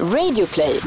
[0.00, 0.80] Radioplay.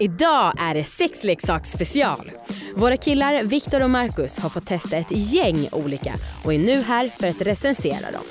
[0.00, 2.30] Idag är det sexleksaksspecial.
[2.74, 7.10] Våra killar Viktor och Marcus har fått testa ett gäng olika och är nu här
[7.20, 8.24] för att recensera dem.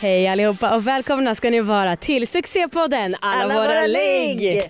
[0.00, 4.40] Hej allihopa och välkomna ska ni vara till succépodden Alla, Alla våra, våra ligg!
[4.40, 4.62] ligg!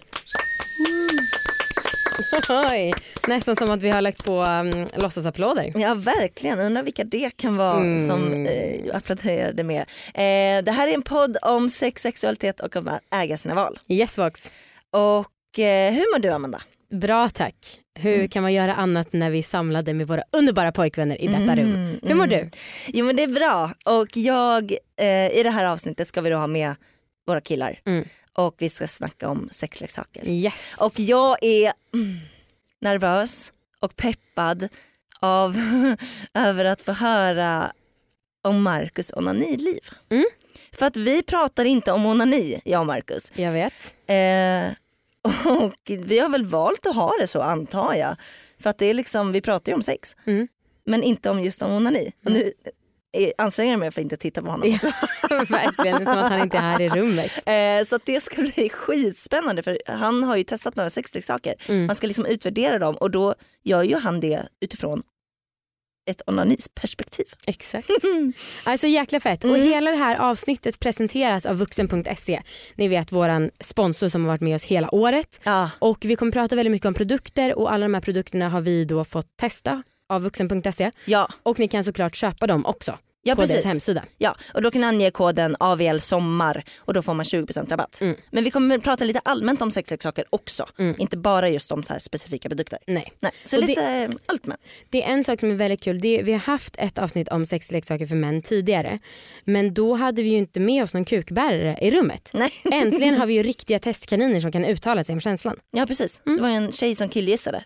[3.28, 5.72] Nästan som att vi har lagt på um, låtsasapplåder.
[5.76, 8.06] Ja verkligen, undrar vilka det kan vara Mm.
[8.08, 9.80] som eh, applåderade med.
[10.14, 13.78] Eh, det här är en podd om sex, sexualitet och om att äga sina val.
[13.88, 14.52] Yesbox.
[14.90, 16.60] Och eh, hur mår du Amanda?
[16.90, 17.78] Bra tack.
[17.98, 21.56] Hur kan man göra annat när vi är samlade med våra underbara pojkvänner i detta
[21.56, 21.98] rum?
[22.02, 22.50] Hur mår du?
[22.86, 26.36] Jo men det är bra och jag, eh, i det här avsnittet ska vi då
[26.36, 26.74] ha med
[27.26, 28.04] våra killar Mm.
[28.32, 30.28] och vi ska snacka om sexleksaker.
[30.28, 30.54] Yes.
[30.78, 32.18] Och jag är mm,
[32.82, 34.68] nervös och peppad
[35.20, 35.56] av
[36.34, 37.72] över att få höra
[38.42, 39.80] om Marcus onaniliv.
[40.10, 40.24] Mm.
[40.72, 43.32] För att vi pratar inte om onani, jag och Marcus.
[43.34, 43.94] Jag vet.
[44.06, 44.76] Eh,
[45.62, 48.16] och vi har väl valt att ha det så antar jag.
[48.58, 50.16] För att det är liksom, vi pratar ju om sex.
[50.24, 50.48] Mm.
[50.84, 52.12] Men inte om just om onani.
[52.24, 52.70] Och nu eh,
[53.38, 54.68] anstränger jag mig för att inte titta på honom.
[54.82, 54.90] Ja,
[55.48, 55.96] verkligen.
[55.96, 57.32] Som att han inte är här i rummet.
[57.46, 61.54] Eh, så det ska bli skitspännande för han har ju testat några sexleksaker.
[61.68, 61.86] Mm.
[61.86, 65.02] Man ska liksom utvärdera dem och då gör ju han det utifrån
[66.10, 67.26] ett onanisperspektiv.
[67.46, 67.88] Exakt.
[68.64, 69.44] Alltså jäkla fett.
[69.44, 69.62] Och Mm.
[69.62, 72.42] hela det här avsnittet presenteras av vuxen.se.
[72.74, 75.40] Ni vet våran sponsor som har varit med oss hela året.
[75.44, 75.70] Ja.
[75.78, 78.84] Och vi kommer prata väldigt mycket om produkter och alla de här produkterna har vi
[78.84, 79.82] då fått testa
[80.14, 80.90] av vuxen.se.
[81.04, 84.04] Ja, Och ni kan såklart köpa dem också ja på deras hemsida.
[84.18, 88.00] Ja, och då kan ni ange koden AVL sommar och då får man 20% rabatt.
[88.00, 88.16] Mm.
[88.30, 90.66] Men vi kommer prata lite allmänt om sexleksaker också.
[90.78, 90.94] Mm.
[90.98, 92.78] Inte bara just om så här specifika produkter.
[92.86, 93.12] Nej.
[93.20, 94.56] Nej, så Och det- lite eh, allt med.
[94.90, 96.00] Det är en sak som är väldigt kul.
[96.00, 98.98] Det vi har haft ett avsnitt om sexleksaker för män tidigare.
[99.44, 102.30] Men då hade vi ju inte med oss någon kukbärare i rummet.
[102.34, 102.52] Nej.
[102.72, 105.56] Äntligen har vi ju riktiga testkaniner som kan uttala sig om känslan.
[105.70, 107.64] Ja precis, det var en tjej som killgissade.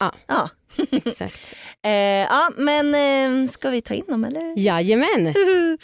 [0.00, 0.14] Ja.
[0.26, 0.48] Ja,
[1.04, 1.54] Exakt.
[1.84, 2.94] eh, ja men
[3.44, 4.52] eh, ska vi ta in dem eller?
[4.56, 5.34] Jajamän.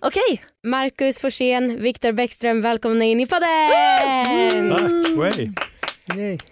[0.00, 4.70] Okej, Marcus Forsén, Viktor Bäckström, välkomna in i podden!
[4.70, 5.50] Tack, way.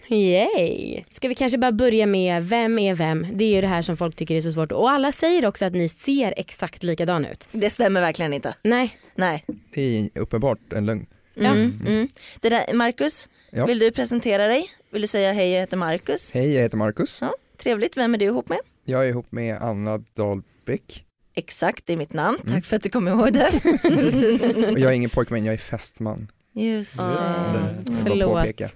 [0.08, 1.04] Yay.
[1.10, 3.26] Ska vi kanske bara börja med vem är vem?
[3.32, 4.72] Det är ju det här som folk tycker är så svårt.
[4.72, 7.48] Och alla säger också att ni ser exakt likadana ut.
[7.52, 8.54] det stämmer verkligen inte.
[8.62, 8.98] Nej.
[9.14, 9.44] Nej.
[9.74, 11.06] Det är uppenbart en lögn.
[11.36, 11.50] Ja.
[11.50, 11.80] Mm.
[11.86, 12.08] Mm.
[12.40, 13.66] Det där, Marcus, Ja.
[13.66, 14.70] vill du presentera dig?
[14.90, 16.32] Vill du säga hej jag heter Marcus?
[16.34, 17.18] Hej, jag heter Marcus.
[17.20, 18.58] Ja, trevligt, vem är du ihop med?
[18.84, 21.04] Jag är ihop med Anna Dahlbäck.
[21.34, 22.38] Exakt, det är mitt namn.
[22.42, 22.54] Mm.
[22.54, 23.48] Tack för att du kom ihåg det.
[24.72, 26.30] Och jag är ingen pojkvän, jag är fästman.
[26.52, 27.04] Just det.
[27.04, 28.72] Jag vill bara Förlåt.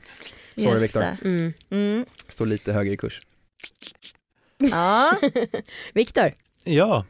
[0.55, 1.17] Sorry Just Viktor, det.
[1.25, 1.53] Mm.
[1.71, 2.05] Mm.
[2.29, 3.21] står lite högre i kurs.
[4.71, 5.17] Ja,
[5.95, 6.33] Viktor.
[6.65, 7.05] Ja,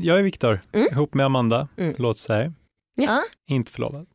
[0.00, 0.86] jag är Viktor, Mm.
[0.92, 1.68] ihop med Amanda.
[1.76, 2.14] Mm.
[2.14, 2.52] Så här.
[2.94, 3.22] Ja.
[3.48, 4.06] Inte förlovad.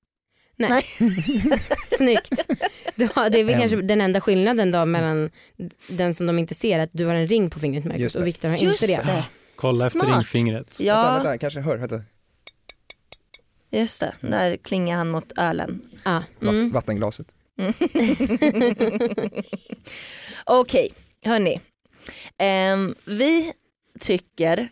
[1.97, 2.47] Snyggt.
[2.95, 5.29] Du har, det är väl kanske den enda skillnaden då mellan
[5.88, 8.49] den som de inte ser att du har en ring på fingret Marcus och Viktor
[8.49, 9.03] har just inte det.
[9.05, 9.25] det.
[9.55, 10.03] Kolla Smart.
[10.03, 10.55] efter ringfingret.
[10.79, 12.01] Vänta, Ja, vänta, jag kanske hör, vänta.
[13.71, 14.13] just det.
[14.21, 15.81] Där klingar han mot ölen.
[16.05, 16.71] Vatt, Mm.
[16.71, 17.27] Vattenglaset.
[20.45, 20.89] Okej,
[21.25, 21.61] hörni.
[22.38, 23.51] Ehm, vi
[23.99, 24.69] tycker,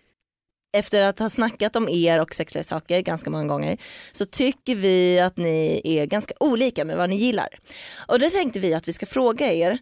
[0.74, 3.78] efter att ha snackat om er och sexleksaker ganska många gånger,
[4.12, 7.60] så tycker vi att ni är ganska olika med vad ni gillar.
[8.08, 9.78] Och då tänkte vi att vi ska fråga er,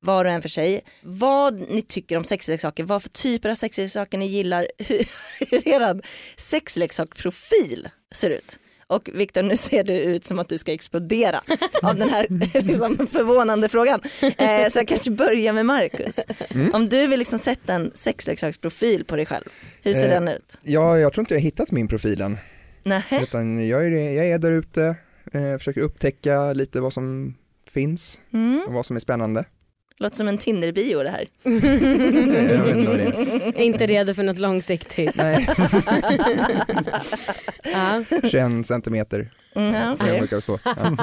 [0.00, 4.18] var och en för sig, vad ni tycker om sexleksaker, vad för typer av sexleksaker
[4.18, 5.00] ni gillar, hur,
[5.50, 6.00] hur er
[6.36, 8.58] sexleksakprofil ser ut.
[8.88, 11.40] Och Viktor, nu ser du ut som att du ska explodera
[11.82, 12.26] av den här
[12.62, 14.00] liksom, förvånande frågan.
[14.22, 16.18] Eh, så jag kanske börjar med Marcus.
[16.50, 16.74] Mm.
[16.74, 19.44] Om du vill liksom sätta en sexleksaksprofil på dig själv,
[19.82, 20.58] hur ser Eh, den ut?
[20.62, 22.38] Ja, jag tror inte jag har hittat min profil än.
[22.82, 23.02] Nej.
[23.22, 24.96] Utan jag är, jag är där ute,
[25.32, 27.34] eh, försöker upptäcka lite vad som
[27.70, 28.62] finns Mm.
[28.66, 29.44] och vad som är spännande.
[29.98, 31.26] Låter som en Tinder-bio det här.
[33.52, 35.14] det inte redo för något långsiktigt.
[35.14, 35.48] Nej,
[37.62, 38.04] Ja.
[38.30, 39.30] 21 centimeter.
[39.54, 40.58] Mm, brukar stå.
[40.64, 40.74] Ja.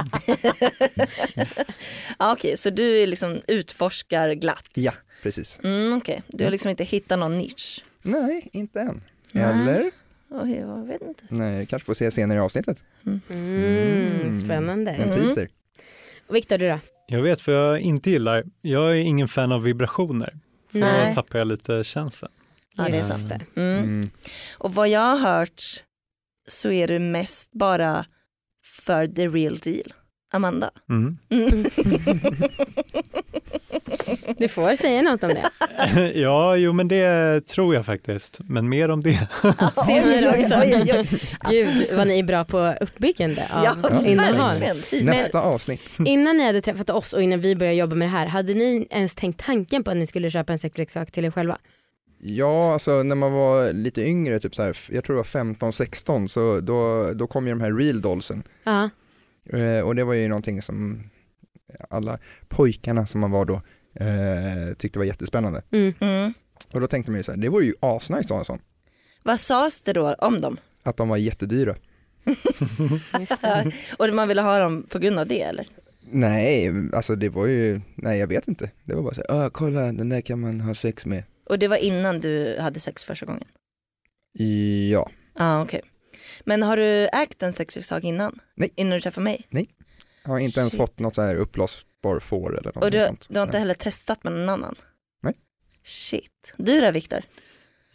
[2.20, 4.70] Ja, okej, så du är liksom utforskar glatt?
[4.74, 4.92] ja,
[5.24, 5.60] precis.
[5.64, 6.22] Mm, okej.
[6.28, 7.84] Du har liksom inte hittat någon nisch?
[8.02, 9.02] Nej, inte än.
[9.32, 9.44] Nej.
[9.44, 9.92] Eller?
[10.32, 11.24] Oj, jag vet inte.
[11.30, 12.84] Nej, kanske får se senare i avsnittet.
[13.06, 14.42] Mm, Mm.
[14.42, 14.92] spännande.
[14.92, 15.16] En Mm.
[15.16, 15.48] teaser.
[16.34, 16.80] Viktor du då?
[17.08, 18.44] Jag vet vad jag inte gillar.
[18.62, 20.40] Jag är ingen fan av vibrationer.
[20.72, 21.10] För Nej.
[21.10, 22.32] Då tappar jag lite känslan.
[22.76, 23.30] Ja, det är sant.
[23.30, 23.62] det.
[23.62, 23.84] Mm.
[23.84, 24.10] Mm.
[24.58, 25.62] Och vad jag har hört
[26.48, 28.06] så är du mest bara
[28.66, 29.94] för the real deal.
[30.34, 30.72] Amanda.
[30.90, 31.18] Mm.
[31.30, 31.66] Mm.
[34.38, 35.50] Du får säga något om det.
[36.20, 38.40] ja, jo men det tror jag faktiskt.
[38.44, 39.14] Men mer om det.
[39.86, 40.60] Senare också.
[40.62, 41.20] Oj, oj, oj.
[41.50, 44.60] Gud vad ni är bra på uppbyggande av Ja, innehåll.
[45.02, 45.82] Nästa avsnitt.
[46.06, 48.88] Innan ni hade träffat oss och innan vi började jobba med det här, hade ni
[48.90, 51.58] ens tänkt tanken på att ni skulle köpa en sexleksak till er själva?
[52.26, 56.28] Ja, alltså när man var lite yngre, typ så här, jag tror det var 15-16,
[56.28, 58.44] så då, då kom ju de här real dollsen.
[58.64, 58.84] Ja.
[58.84, 58.90] Eh,
[59.84, 61.10] och det var ju någonting som
[61.90, 63.62] alla pojkarna som man var då
[64.00, 65.64] eh, tyckte var jättespännande.
[65.72, 65.94] Mm.
[66.00, 66.34] Mm.
[66.74, 68.60] Och då tänkte man ju så här, det vore ju asnice att ha en sån.
[69.24, 70.58] Vad sades det då om dem?
[70.84, 71.76] Att de var jättedyra.
[73.98, 75.68] Och man ville ha dem på grund av det eller?
[76.12, 78.72] Nej, alltså det var ju, nej jag vet inte.
[78.84, 81.24] Det var bara så här, "Ah, kolla den där kan man ha sex med.
[81.50, 83.48] Och det var innan du hade sex första gången?
[84.92, 85.82] Ja, Ja okej.
[86.46, 88.40] Men har du ägt en sexleksak innan?
[88.56, 88.74] Nej.
[88.76, 89.48] Innan du träffade mig?
[90.24, 90.82] jag har inte ens Shit.
[90.82, 93.26] fått något så här uppblåsbar får eller något Och du, sånt.
[93.30, 93.60] du har inte Nej.
[93.62, 94.76] heller testat med någon annan?
[95.24, 95.34] Nej.
[95.84, 96.54] Shit.
[96.58, 97.20] Du då Viktor?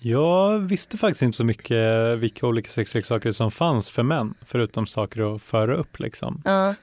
[0.01, 5.35] Jag visste faktiskt inte så mycket vilka olika sexleksaker som fanns för män, förutom saker
[5.35, 5.99] att föra upp.
[5.99, 6.43] Liksom.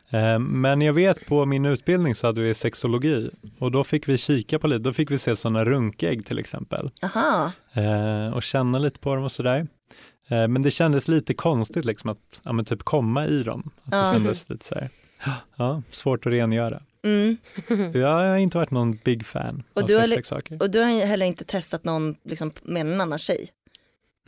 [0.10, 3.30] Eh, Men jag vet på min utbildning så hade vi sexologi
[3.60, 6.92] och då fick vi kika på lite, då fick vi se sådana runkägg till exempel
[7.02, 7.52] Aha.
[7.74, 9.68] eh, och känna lite på dem och sådär.
[10.30, 13.72] Eh, Men det kändes lite konstigt liksom att ja, typ komma i dem.
[13.84, 14.90] Att det kändes lite så här,
[15.58, 16.82] ja, svårt att rengöra.
[17.04, 17.38] Mm.
[17.94, 20.62] Jag har inte varit någon big fan Och av du har- sexleksaker.
[20.62, 23.50] Och du har heller inte testat någon liksom, med en annan tjej?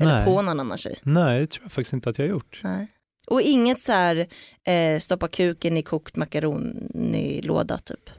[0.01, 0.25] Eller Nej.
[0.25, 0.95] på någon annan tjej?
[1.03, 2.61] Nej, det tror jag faktiskt inte att jag har gjort.
[2.63, 2.87] Nej.
[3.27, 4.27] Och inget så här
[4.63, 8.09] eh, stoppa kuken i kokt makaronilåda typ?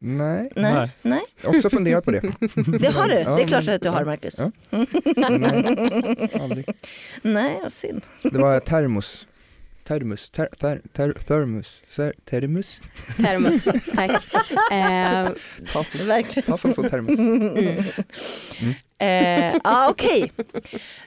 [0.00, 0.72] Nej, Nej.
[0.72, 0.90] Nej.
[1.02, 1.20] Nej.
[1.42, 2.20] jag har också funderat på det.
[2.78, 4.04] Det har du, Ja, det är klart men- att du har.
[4.04, 4.38] Marcus.
[4.38, 4.50] Ja.
[5.28, 6.68] Nej, aldrig.
[7.22, 8.06] Nej, vad synd.
[8.22, 9.26] Det var termos.
[9.84, 12.80] Termos, ter, ter, ter, thermos, ter, termos.
[13.16, 13.64] Termos,
[13.96, 14.26] tack.
[14.72, 15.28] Eh,
[15.72, 16.46] Tass, Verkligen.
[16.52, 17.18] tass alltså termos.
[17.18, 18.74] Mm.
[19.00, 20.32] Eh, ja okej.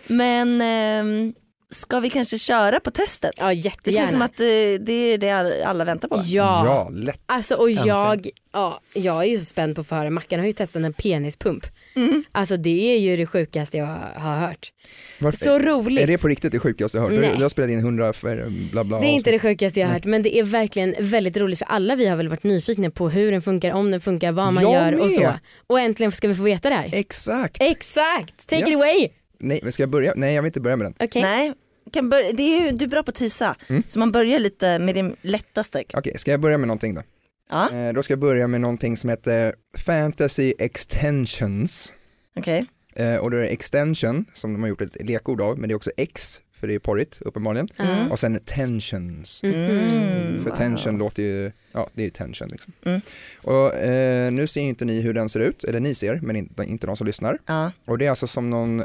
[0.07, 1.33] Men ehm,
[1.71, 3.31] ska vi kanske köra på testet?
[3.37, 3.97] ja Det jättegärna.
[4.01, 4.45] känns som att eh,
[4.85, 6.15] det är det all- alla väntar på.
[6.25, 6.65] Ja.
[6.65, 7.19] Ja, lätt.
[7.25, 7.87] Alltså och Äntligen.
[7.87, 10.83] jag, ja, jag är ju så spänd på att få höra, Mackan har ju testat
[10.83, 11.65] en penispump.
[11.95, 12.23] Mm.
[12.31, 13.85] Alltså det är ju det sjukaste jag
[14.15, 14.71] har hört.
[15.19, 15.37] Varför?
[15.45, 16.03] Så roligt.
[16.03, 17.21] Är det på riktigt det sjukaste jag har hört?
[17.21, 17.41] Du, Nej.
[17.41, 20.05] har spelat in hundra för bla bla Det är inte det sjukaste jag har hört
[20.05, 23.31] men det är verkligen väldigt roligt för alla vi har väl varit nyfikna på hur
[23.31, 25.15] den funkar, om den funkar, vad man Jag gör och med.
[25.19, 25.33] så.
[25.67, 26.89] Och äntligen ska vi få veta det här.
[26.93, 27.57] Exakt.
[27.59, 28.67] Exakt, take Ja.
[28.69, 29.09] it away.
[29.43, 30.13] Nej, men ska jag börja?
[30.15, 30.95] Nej, jag vill inte börja med den.
[31.07, 31.21] Okej.
[31.21, 31.53] Nej,
[31.93, 33.55] kan börja, det är ju, du är bra på att tisa.
[33.67, 33.83] Mm.
[33.87, 35.83] Så man börjar lite med det lättaste.
[35.93, 37.01] Okej, ska jag börja med någonting då?
[37.49, 41.91] Ja, Eh, då ska jag börja med någonting som heter Fantasy Extensions.
[42.35, 42.65] okej.
[42.95, 45.73] Eh, och då är det extension som de har gjort ett lekord av, men det
[45.73, 47.67] är också X, för det är porrigt uppenbarligen.
[47.79, 48.11] Mm.
[48.11, 49.43] Och sen tensions.
[49.43, 50.43] Mm.
[50.43, 50.57] För Wow.
[50.57, 52.73] tension låter ju, ja det är ju tension liksom.
[52.85, 53.01] Mm.
[53.35, 56.35] Och eh, nu ser ju inte ni hur den ser ut, eller ni ser, men
[56.35, 57.37] inte, inte de som lyssnar.
[57.45, 57.71] Ja.
[57.85, 58.77] Och det är alltså som någon,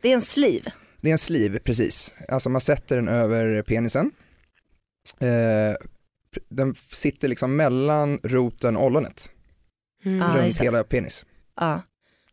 [0.00, 0.72] Det är en sleeve.
[1.00, 2.14] Det är en sleeve precis.
[2.28, 4.10] Alltså man sätter den över penisen.
[5.20, 5.76] Eh,
[6.48, 9.30] den sitter liksom mellan roten och ollonet,
[10.04, 10.18] Mm.
[10.18, 11.24] Ja, runt hela penis.
[11.56, 11.82] Ja.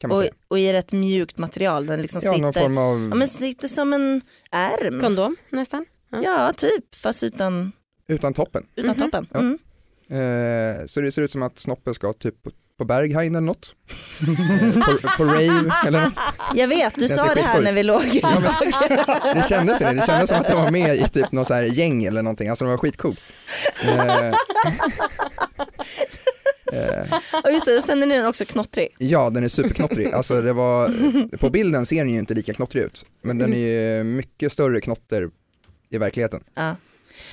[0.03, 1.85] Man Och, och i ett mjukt material.
[1.85, 4.21] Den liksom Ja, någon sitter, form av, ja, men sitter som en
[4.51, 5.01] ärm.
[5.01, 5.85] Kondom nästan.
[6.09, 6.95] Ja, typ.
[6.95, 7.71] Fast utan,
[8.07, 8.65] utan toppen.
[8.75, 8.99] utan Mhm.
[9.11, 9.27] toppen.
[9.33, 9.39] Ja.
[9.39, 9.59] Mm.
[10.81, 12.35] Eh, så det ser ut som att snoppen ska typ
[12.77, 13.75] på, Berghain eller något.
[14.21, 16.13] Eh, på, på rave eller något.
[16.55, 18.03] Jag vet, du sa det här när vi låg.
[18.05, 21.47] Ja, men, det kändes det, det kändes som att det var med i typ något
[21.47, 23.15] så här gäng eller någonting, alltså det var skitcool.
[23.83, 24.27] Eh,
[26.73, 28.87] eh, Och just det, och sen är den också knottrig.
[28.97, 30.13] ja, den är superknottrig.
[30.13, 30.91] Alltså det var,
[31.37, 33.57] på bilden ser den ju inte lika knottrig ut, men den är
[33.97, 35.29] ju mycket större knotter
[35.89, 36.43] i verkligheten.
[36.55, 36.75] Ja.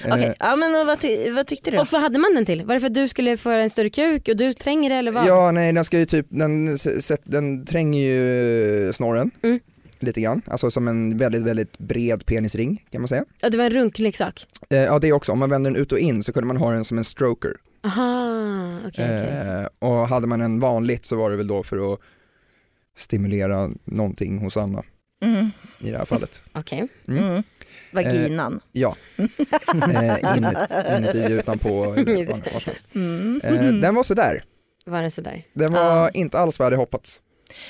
[0.04, 1.76] Eh, Okej, ja, men och vad, ty- vad tyckte du?
[1.76, 1.82] då?
[1.82, 2.64] Och vad hade man den till?
[2.64, 5.12] Var det för att du skulle få en större kuk och du tränger det eller
[5.12, 5.26] vad?
[5.26, 6.76] Ja, nej, den ska ju typ, den,
[7.24, 9.60] den tränger ju snorren Mm.
[9.98, 13.24] lite grann, alltså som en väldigt, väldigt bred penisring kan man säga.
[13.42, 14.46] Ja, det var en runkleksak.
[14.70, 16.70] Eh, ja, det också, om man vänder den ut och in så kunde man ha
[16.72, 17.56] den som en stroker.
[17.84, 19.60] Aha, okej okej.
[19.60, 22.00] Eh, och hade man en vanligt så var det väl då för att
[22.96, 24.82] stimulera någonting hos Anna
[25.24, 25.50] Mm.
[25.78, 26.42] i det här fallet.
[26.52, 26.88] Okej.
[27.08, 27.24] Mm.
[27.24, 27.42] Mm.
[27.92, 28.60] Vaginan.
[28.72, 31.20] Ja, eh, inuti, inuti
[31.64, 32.86] var, som helst.
[32.94, 33.40] Mm.
[33.44, 34.42] Eh, den var sådär,
[34.86, 35.44] Var det sådär?
[35.52, 36.10] den var Ja.
[36.10, 37.20] inte alls vad jag hade hoppats.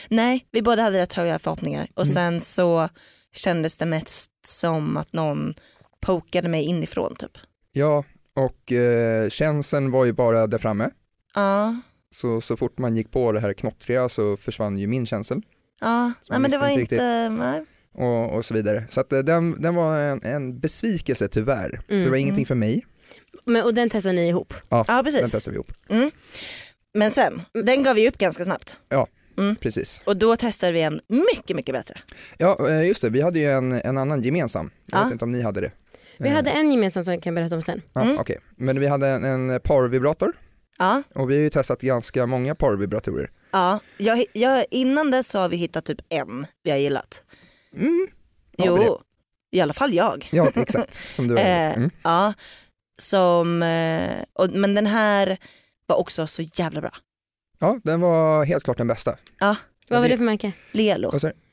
[0.08, 2.14] Nej, vi båda hade rätt höga förhoppningar och Mm.
[2.14, 2.88] sen så
[3.34, 5.54] kändes det mest som att någon
[6.00, 7.32] pokade mig inifrån typ.
[7.72, 8.04] Ja,
[8.36, 10.90] och eh, känseln var ju bara där framme.
[11.34, 11.76] Ja,
[12.14, 15.42] Så, så fort man gick på det här knottriga så försvann ju min känsel
[15.80, 16.12] ja.
[16.30, 17.64] Nej, men det var inte inte, nej.
[17.94, 18.84] Och, och så vidare.
[18.90, 21.70] Så att, eh, den, den var en, en besvikelse tyvärr.
[21.70, 22.20] Så det var Mm.
[22.20, 22.86] ingenting för mig.
[23.46, 24.54] Men, och den testade ni ihop?
[24.68, 25.20] Ja Den precis.
[25.32, 25.72] testade vi ihop.
[25.88, 26.10] Mm.
[26.94, 28.76] Men sen, den gav vi upp ganska snabbt.
[29.60, 30.00] Precis.
[30.04, 32.00] Och då testade vi en mycket, mycket bättre.
[32.38, 34.70] Ja eh, just det, vi hade ju en, en annan gemensam.
[34.86, 35.04] Jag Ja.
[35.04, 35.72] vet inte om ni hade det.
[36.18, 37.82] Vi Eh, hade en gemensam som jag kan berätta om sen.
[37.92, 38.18] Ja, Mm.
[38.18, 38.38] okej.
[38.56, 40.32] Men vi hade en, en powervibrator
[40.78, 43.30] Ja, och vi har ju testat ganska många powervibratorer.
[43.52, 43.80] ja.
[43.98, 47.24] Jag, jag, innan dess så har vi hittat typ en vi har gillat.
[47.76, 48.08] Mm.
[48.58, 48.98] Jo,
[49.50, 50.28] i alla fall jag.
[50.32, 51.90] Ja exakt, som du har Eh, mm.
[52.02, 52.32] Ja,
[52.98, 55.38] som, eh, och, men den här
[55.86, 56.92] var också så jävla bra.
[57.58, 59.16] Ja, den var helt klart den bästa.
[59.38, 59.56] Ja,
[59.88, 60.52] Vad var det för märke?
[60.72, 61.12] Lelo.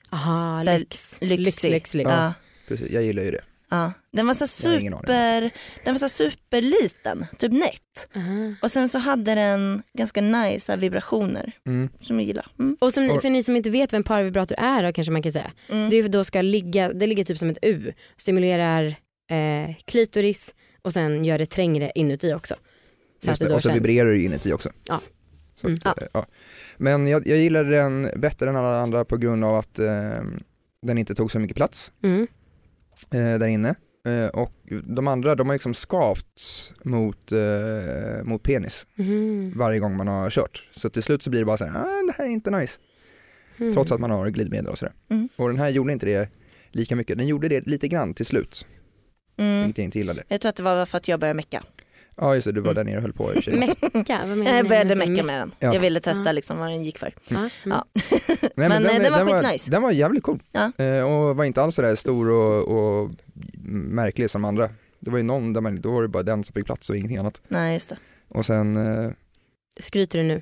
[0.10, 1.18] Aha, lyx.
[1.22, 2.10] Lyx, lyx, lyx.
[2.10, 2.34] Ja.
[2.68, 3.42] Precis, jag gillar ju det.
[3.70, 3.92] Ja.
[4.12, 5.42] Den var så super,
[5.84, 8.10] den var så superliten, typ nätt.
[8.16, 8.54] Aha.
[8.62, 11.90] Och sen så hade den ganska nice vibrationer Mm.
[12.02, 12.46] som jag gillar.
[12.60, 12.78] Mm.
[12.80, 15.32] Och som, för ni som inte vet vad en parvibrator är då kanske man kan
[15.32, 15.52] säga.
[15.70, 15.90] Mm.
[15.90, 18.86] Det är för då ska ligga, det ligger typ som ett U, stimulerar
[19.32, 22.56] eh, klitoris och sen gör det trängre inuti också.
[23.24, 23.56] Så Just att det det.
[23.56, 23.76] Och så känns.
[23.78, 24.70] vibrerar det inuti också.
[24.88, 25.02] Ja.
[25.56, 25.80] Så Mm.
[25.84, 26.26] att, eh, ja.
[26.78, 30.12] Men jag, jag gillar den bättre än alla andra på grund av att eh,
[30.82, 32.28] den inte tog så mycket plats Mm.
[33.14, 33.76] Eh, där inne.
[34.08, 34.52] Eh, och
[34.84, 39.54] de andra de har liksom skavts mot, eh, mot penis Mm.
[39.58, 40.70] varje gång man har kört.
[40.72, 42.80] Så till slut så blir det bara så här, ah, det här är inte nice.
[43.60, 43.74] Mm.
[43.74, 44.94] Trots att man har glidmedel och sådär.
[45.10, 45.30] Mm.
[45.36, 46.30] Och den här gjorde inte det
[46.72, 47.18] lika mycket.
[47.18, 48.66] Den gjorde det lite grann till slut,
[49.38, 49.64] Mm.
[49.64, 50.24] vilket jag inte gillade.
[50.28, 51.64] Jag tror att det var för att jag började mecka.
[52.22, 53.76] Ja just det, du var där nere och höll på i och för sig.
[53.94, 55.52] Mecka, vad menar Jag började Alltså, mecka me- med den.
[55.60, 55.74] Ja.
[55.74, 57.14] Jag ville testa liksom vad den gick för.
[57.32, 57.50] Mm.
[57.64, 57.86] Ja.
[58.28, 59.72] Nej, Men, eh, den var den, skitnice.
[59.72, 60.40] den var jävligt cool.
[60.52, 60.72] Ja.
[60.86, 62.68] Eh, och var inte alls sådär stor och,
[63.04, 63.10] och
[63.72, 64.70] märklig som andra.
[65.00, 66.96] Det var ju någon där man, då var det bara den som fick plats och
[66.96, 67.42] ingenting annat.
[67.48, 67.98] Nej just det.
[68.30, 69.12] Och sen, eh,
[69.80, 70.42] Skryter du nu?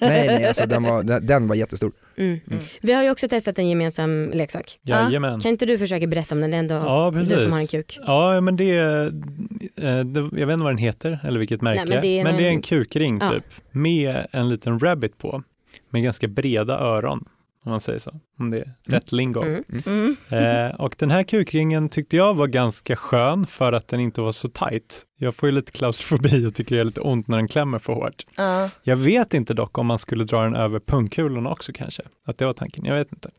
[0.00, 1.92] nej nej alltså den var, den, den var jättestor.
[2.16, 2.40] Mm.
[2.50, 2.62] Mm.
[2.80, 4.78] Vi har ju också testat en gemensam leksak.
[4.82, 5.40] Jajamän.
[5.40, 6.50] Kan inte du försöka berätta om den?
[6.50, 7.98] Det är ändå Ja, du som har en kuk.
[8.06, 9.06] Ja, men det är,
[9.76, 12.36] eh, det, jag vet inte vad den heter eller vilket märke, men det är men
[12.36, 13.30] det är en kukring Ja.
[13.30, 15.42] typ med en liten rabbit på,
[15.90, 17.28] med ganska breda öron,
[17.64, 19.42] om man säger så, om det är rätt lingo.
[19.42, 19.64] Mm.
[19.86, 20.16] Mm.
[20.30, 24.32] Eh, och den här kukringen tyckte jag var ganska skön för att den inte var
[24.32, 25.02] så tight.
[25.18, 27.92] Jag får ju lite klaustrofobi och tycker det är lite ont när den klämmer för
[27.92, 28.26] hårt.
[28.36, 28.70] Ja.
[28.82, 32.44] Jag vet inte dock om man skulle dra den över pungkulorna också kanske, att det
[32.46, 33.30] var tanken, jag vet inte.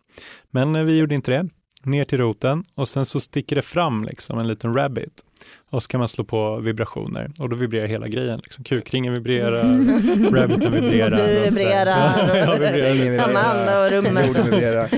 [0.51, 1.49] Men eh, vi gjorde inte det,
[1.83, 5.23] ner till roten och sen så sticker det fram liksom en liten rabbit
[5.71, 8.39] och så kan man slå på vibrationer och då vibrerar hela grejen.
[8.43, 8.63] Liksom.
[8.63, 9.63] Kukringen vibrerar,
[10.35, 11.15] rabbiten vibrerar.
[11.15, 12.27] Du och vibrerar.
[12.37, 12.73] jag vibrerar.
[12.73, 13.29] Sängen vibrerar.
[13.29, 14.45] Amanda och rummet.
[14.45, 14.89] Vibrerar.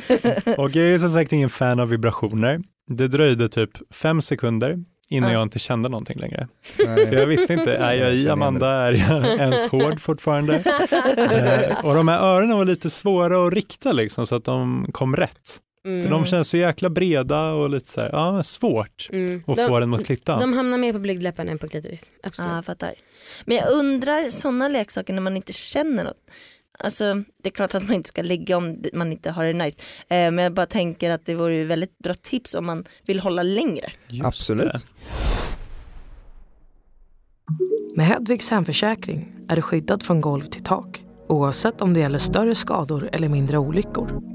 [0.60, 2.62] Och jag är som sagt ingen fan av vibrationer.
[2.88, 4.78] Det dröjde typ fem sekunder
[5.10, 5.34] innan Ja.
[5.36, 6.48] jag inte kände någonting längre.
[6.86, 7.08] Nej.
[7.08, 10.56] För jag visste inte, är jag i Amanda, är jag ens hård fortfarande?
[11.18, 15.16] Eh, och de här öronen var lite svåra att rikta liksom så att de kom
[15.16, 15.60] rätt.
[15.86, 16.10] För Mm.
[16.10, 19.42] de känns så jäkla breda och lite så här, ja svårt Mm.
[19.48, 20.40] att De, få den mot klittan.
[20.40, 22.12] de hamnar mer på blygdläppen än på klitoris.
[22.24, 22.52] Absolut.
[22.52, 22.94] Ja, fattar.
[23.46, 26.18] Men jag undrar sådana leksaker när man inte känner något.
[26.80, 27.14] Alltså
[27.44, 29.82] det är klart att man inte ska ligga om man inte har det nice.
[30.02, 33.20] Eh, men jag bara tänker att det vore ju väldigt bra tips om man vill
[33.20, 33.88] hålla längre.
[34.08, 34.74] Just Absolut.
[34.74, 34.80] det.
[37.96, 42.56] Med Hedvigs hemförsäkring är du skyddad från golv till tak oavsett om det gäller större
[42.56, 44.35] skador eller mindre olyckor.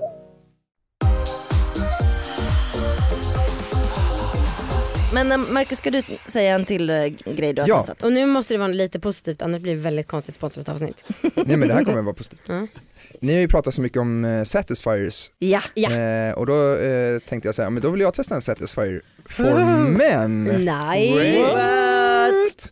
[5.13, 6.95] Men eh, Marcus ska du säga en till eh,
[7.35, 7.77] grej du har Ja.
[7.77, 8.03] testat?
[8.03, 11.03] Och nu måste det vara lite positivt annars blir det väldigt konstigt sponsrat avsnitt.
[11.35, 12.49] Nej men det här kommer att vara positivt.
[12.49, 12.67] Mm.
[13.19, 15.61] Ni har ju pratat så mycket om eh, Satisfiers Ja.
[15.73, 15.91] Ja.
[15.91, 19.59] eh, och då eh, tänkte jag säga, men då vill jag testa en Satisfyer for
[19.97, 20.43] men.
[20.43, 21.41] Nice!
[21.53, 22.71] What?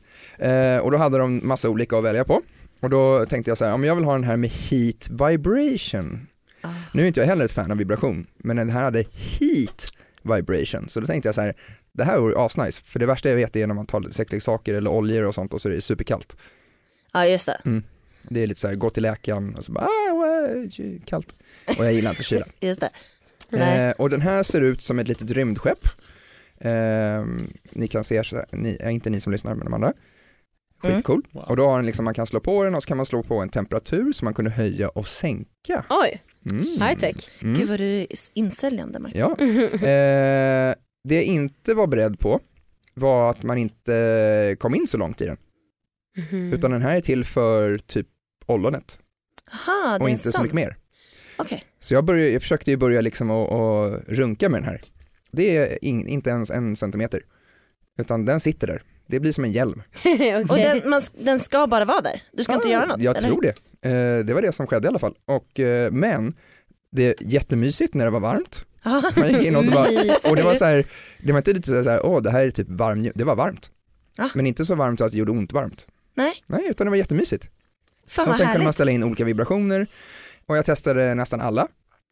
[0.49, 2.41] Eh, och då hade de massa olika att välja på.
[2.81, 6.27] Och då tänkte jag så här, om jag vill ha den här med heat vibration.
[6.61, 6.67] Ah.
[6.93, 8.99] Nu är inte jag heller ett fan av vibration, men den här hade
[9.39, 9.87] heat
[10.23, 10.89] vibration.
[10.89, 11.55] Så då tänkte jag så här,
[11.93, 12.81] det här vore asnice.
[12.85, 15.61] För det värsta jag vet är när man tar sexleksaker eller oljor och sånt och
[15.61, 16.37] så är det superkallt.
[17.13, 17.81] ja, just det.
[18.23, 21.35] Det är lite så här, gå till läkaren och så bara, ah, what, kallt.
[21.79, 22.45] Och jag gillar inte kyla.
[22.59, 22.79] Just
[23.49, 23.57] det.
[23.57, 25.87] Eh, och den här ser ut som ett litet rymdskepp.
[26.57, 27.25] Eh,
[27.71, 29.93] ni kan se, så här- ni, eh, inte ni som lyssnar men de andra.
[30.83, 30.95] Mm.
[30.95, 31.21] Skitcool.
[31.31, 31.43] Wow.
[31.43, 33.23] Och då har den liksom, man kan slå på den och så kan man slå
[33.23, 35.85] på en temperatur som man kunde höja och sänka.
[35.89, 36.57] Oj, Mm.
[36.59, 37.15] high tech.
[37.41, 37.59] Mm.
[37.59, 39.19] Gud vad du är insäljande Marcus.
[39.19, 39.35] Ja.
[39.87, 40.75] Eh,
[41.09, 42.39] det jag inte var beredd på
[42.93, 45.37] var att man inte kom in så långt i den.
[46.17, 46.53] Mhm.
[46.53, 48.07] Utan den här är till för typ
[48.45, 48.99] ollonet
[49.51, 50.43] Aha, det och är inte så sån.
[50.43, 50.77] mycket mer.
[51.37, 51.63] Okej.
[51.79, 54.81] Så jag, började, jag försökte ju börja liksom att att runka med den här.
[55.31, 57.21] Det är in, inte ens en centimeter.
[57.99, 59.81] Utan den sitter där Det blir som en hjälm.
[59.95, 60.35] Okej.
[60.49, 62.23] Och den, man, den ska bara vara där?
[62.33, 63.01] Du ska inte Ja, göra något?
[63.01, 63.27] Jag eller?
[63.29, 63.55] tror det.
[63.89, 65.15] Eh, det var det som skedde i alla fall.
[65.25, 66.33] Och, eh, men
[66.91, 68.65] det är jättemysigt när det var varmt.
[69.15, 69.87] Man gick in och så bara,
[70.29, 70.85] och det var så här,
[71.23, 73.71] det var inte lite så här, åh det här är typ varm, det var varmt.
[74.17, 74.29] Ja.
[74.35, 75.87] Men inte så varmt så att det gjorde ont varmt.
[76.15, 77.45] Nej, Nej, utan det var jättemysigt.
[78.07, 78.73] fan och sen kunde man härligt.
[78.75, 79.87] ställa in olika vibrationer
[80.45, 81.67] och jag testade nästan alla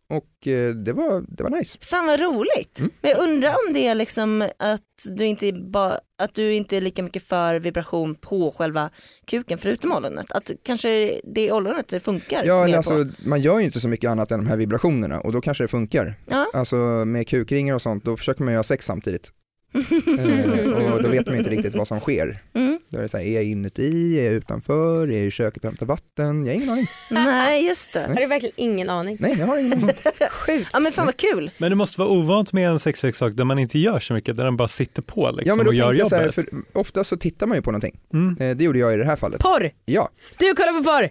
[0.09, 1.77] och eh, det var, det var nice.
[1.81, 2.79] Fan vad roligt.
[2.79, 2.91] Mm.
[3.01, 6.81] Men jag undrar om det är liksom att du inte ba, att du inte är
[6.81, 8.89] lika mycket för vibration på själva
[9.25, 10.31] kuken förutom ollonet.
[10.31, 12.93] Att kanske det ollonet det funkar Ja, mer eller på.
[12.93, 15.63] alltså, man gör ju inte så mycket annat än de här vibrationerna och då kanske
[15.63, 16.15] det funkar.
[16.25, 16.47] Ja.
[16.53, 19.31] Alltså med kukringar och sånt, då försöker man ju ha sex samtidigt.
[19.73, 22.39] eh, och då vet man inte riktigt vad som sker.
[22.53, 22.76] Mm.
[22.89, 25.63] Då är det så här, är jag inuti, är jag utanför, är jag i köket
[25.63, 26.45] och hämtar vatten?
[26.45, 26.87] Jag har ingen aning.
[27.09, 27.99] Nej just det.
[28.07, 29.17] Har du verkligen ingen aning?
[29.19, 29.95] Nej, jag har ingen aning.
[30.31, 30.69] Sjukt.
[30.73, 31.51] Ja men fan vad kul.
[31.57, 34.43] Men det måste vara ovant med en sexleksak där man inte gör så mycket, där
[34.45, 36.35] den bara sitter på liksom, Ja men då och gör jag så här, jobbet.
[36.35, 37.99] för ofta så tittar man ju på någonting.
[38.13, 38.37] Mm.
[38.39, 39.41] Eh, det gjorde jag i det här fallet.
[39.41, 39.71] Porr!
[39.85, 41.09] Ja, Du kollar på porr!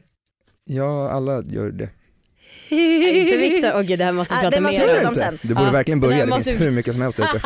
[0.69, 1.89] ja alla gör det.
[2.71, 3.71] Nej, inte Viktor.
[3.75, 4.97] Åh gud, det här måste vi Ah, prata det måste mer vi om.
[4.97, 5.25] prata om Inte.
[5.25, 5.39] sen.
[5.43, 7.19] Du borde Ja, verkligen det börja, där det måste finns vi- hur mycket som helst
[7.21, 7.31] ute.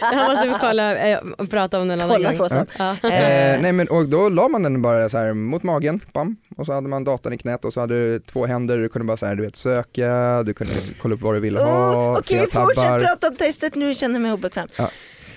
[0.00, 2.38] Det här måste vi kolla eh, och prata om någon annan Kolla gång.
[2.38, 2.66] på sen.
[2.78, 2.90] Ja.
[2.90, 6.66] Eh, nej men och då la man den bara så här mot magen, bam, och
[6.66, 9.16] så hade man datan i knät och så hade du två händer, du kunde bara
[9.16, 12.46] så här, du vet söka, du kunde kolla upp vad du ville ha, Oh, Okej
[12.50, 14.68] flera fortsätt prata om testet nu känner jag mig obekväm.
[14.76, 14.88] Fan,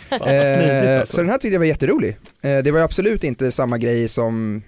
[0.09, 1.15] vad smidigt, Eh, alltså.
[1.15, 2.17] så den här tyckte jag var jätterolig.
[2.41, 4.61] Eh, det var ju absolut inte samma grej som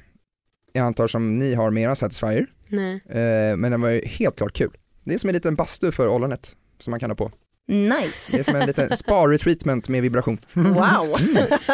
[0.74, 2.94] jag antar som ni har med era Satisfyer, Nej.
[3.10, 4.72] eh, men den var ju helt klart kul.
[5.04, 7.32] Det är som en liten bastu för ollonet som man kan ha på.
[7.68, 8.40] Det Nice.
[8.40, 10.38] är som en liten spa-retreatment med vibration.
[10.54, 10.68] Wow.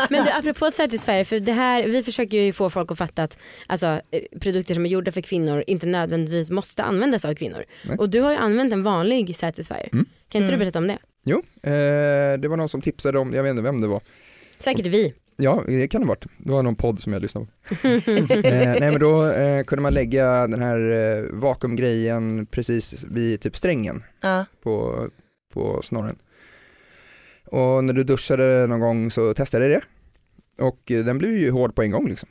[0.09, 3.39] Men du, apropå Satisfyer, för det här, vi försöker ju få folk att fatta att
[3.67, 7.63] alltså, eh, produkter som är gjorda för kvinnor inte nödvändigtvis måste användas av kvinnor.
[7.87, 7.97] Nej.
[7.97, 9.89] Och du har ju använt en vanlig Satisfyer.
[9.93, 10.05] Mm.
[10.29, 10.59] Kan inte Mm.
[10.59, 10.97] du berätta om det?
[11.25, 14.01] Jo, eh, det var någon som tipsade om, jag vet inte vem det var.
[14.59, 15.13] Säkert vi.
[15.41, 16.25] Ja, det kan det ha varit.
[16.37, 17.87] Det var någon podd som jag lyssnade på.
[17.87, 18.41] eh,
[18.79, 24.03] nej men då eh, kunde man lägga den här eh, vakuumgrejen precis vid typ strängen
[24.21, 24.45] Ja.
[24.63, 25.07] på,
[25.53, 26.15] på snorren.
[27.45, 30.63] Och när du duschade någon gång så testade jag det.
[30.63, 32.29] Och eh, den blev ju hård på en gång liksom.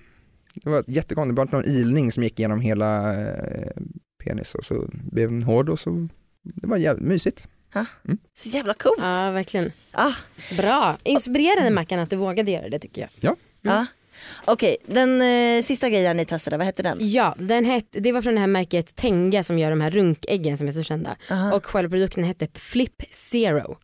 [0.54, 3.72] Det var jättekonstigt, det var någon ilning som gick igenom hela eh,
[4.24, 6.08] penis och så blev den hård och så,
[6.42, 7.48] det var jävligt mysigt.
[8.34, 8.98] Så jävla coolt.
[8.98, 9.72] Ja, verkligen.
[9.92, 10.12] Ah,
[10.56, 10.98] Bra.
[11.04, 13.36] Inspirerande Mackan att du vågade göra det tycker jag.
[13.62, 13.86] ja.
[14.44, 16.98] Okej, den eh, sista grejen ni testade, vad hette den?
[17.00, 20.58] Ja, den hette, det var från det här märket Tenga som gör de här runkäggen
[20.58, 21.16] som är så kända.
[21.30, 21.52] Aha.
[21.56, 23.78] Och själva produkten hette Flip Zero.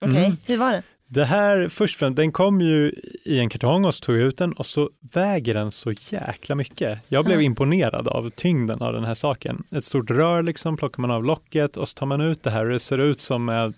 [0.00, 0.36] Okej, Mm.
[0.46, 0.82] hur var det?
[1.14, 2.92] Det här, först främst, den kom ju
[3.24, 6.54] i en kartong och så tog jag ut den och så väger den så jäkla
[6.54, 6.98] mycket.
[7.08, 7.42] Jag blev Ja.
[7.42, 9.64] imponerad av tyngden av den här saken.
[9.70, 12.64] Ett stort rör liksom, plockar man av locket och så tar man ut det här
[12.66, 13.68] och det ser ut som, eh,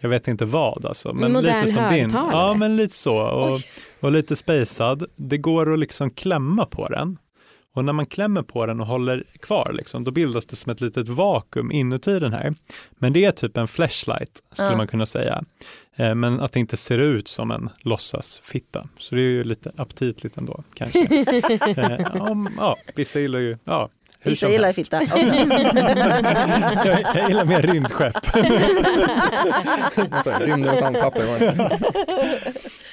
[0.00, 1.12] jag vet inte vad alltså.
[1.14, 2.10] Men Modern lite som din.
[2.12, 3.16] Ja, men lite så.
[3.16, 3.60] Och,
[4.00, 5.04] och lite spacad.
[5.16, 7.18] Det går att liksom klämma på den.
[7.74, 10.80] Och när man klämmer på den och håller kvar, liksom, då bildas det som ett
[10.80, 12.54] litet vakuum inuti den här.
[12.98, 14.76] Men det är typ en flashlight, skulle Ja.
[14.76, 15.44] man kunna säga.
[16.00, 18.88] Eh, Men att det inte ser ut som en låtsasfitta.
[18.98, 21.00] Så det är ju lite aptitligt ändå, kanske.
[21.80, 25.18] Eh, om, ja, vissa gillar ju, ja, hur Vissa gillar fitta också.
[26.86, 28.16] jag, jag gillar mer rymdskepp.
[30.46, 31.80] Rymden och sandpapper var det.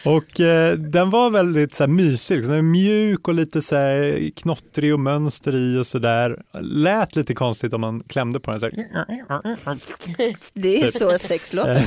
[0.08, 2.54] Och eh, den var väldigt så här, mysig, liksom.
[2.54, 6.42] den mjuk och lite så här, knottrig och mönster i och sådär.
[6.62, 8.60] Lät lite konstigt om man klämde på den.
[8.60, 8.74] Så här.
[10.54, 10.92] Det är Typ.
[10.92, 11.74] så sex låter.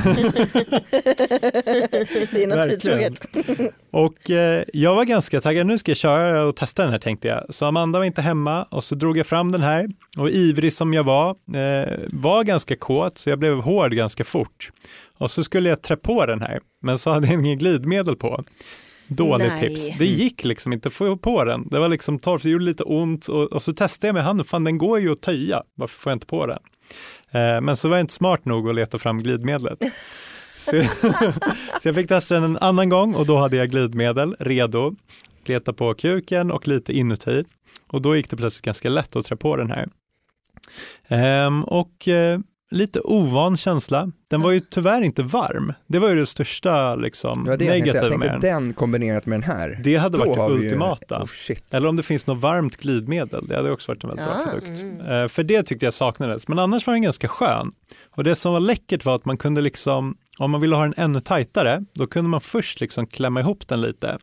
[2.33, 3.26] det är något otroligt.
[3.92, 7.28] Och eh, jag var ganska taggad, nu ska jag köra och testa den här tänkte
[7.28, 7.46] jag.
[7.48, 10.94] Så Amanda var inte hemma och så drog jag fram den här och ivrig som
[10.94, 14.70] jag var, eh, var ganska kåt så jag blev hård ganska fort.
[15.18, 18.44] Och så skulle jag trä på den här, men så hade jag ingen glidmedel på.
[19.08, 19.68] Dåligt Nej.
[19.68, 19.98] tips.
[19.98, 21.68] Det gick liksom inte att få på den.
[21.68, 24.46] Det var liksom torrt, det gjorde lite ont och, och så testade jag med handen,
[24.46, 26.58] fan den går ju att töja, varför får jag inte på den?
[27.30, 29.78] Eh, men så var jag inte smart nog att leta fram glidmedlet.
[30.56, 30.86] Så jag,
[31.82, 34.96] så jag fick testa den en annan gång och då hade jag glidmedel redo.
[35.44, 37.44] Leta på kuken och lite inuti.
[37.86, 39.88] Och då gick det plötsligt ganska lätt att trä på den här.
[41.08, 42.38] Ehm, och eh,
[42.70, 44.11] lite ovan känsla.
[44.30, 45.72] Den var ju tyvärr inte varm.
[45.87, 48.40] Det var ju det största liksom, Det det negativa Jag med den.
[48.40, 49.80] den kombinerat med den här.
[49.85, 51.22] Det hade Då varit det vi ju- ultimata.
[51.22, 51.28] Oh.
[51.72, 54.50] Eller om det finns något varmt glidmedel, det hade också varit en väldigt bra Ah.
[54.50, 54.83] produkt.
[54.83, 55.00] Mm.
[55.22, 57.72] Eh, För det tyckte jag saknades, men annars var den ganska skön.
[58.16, 60.94] Och det som var läckert var att man kunde liksom, om man ville ha den
[60.96, 64.18] ännu tajtare, då kunde man först liksom klämma ihop den lite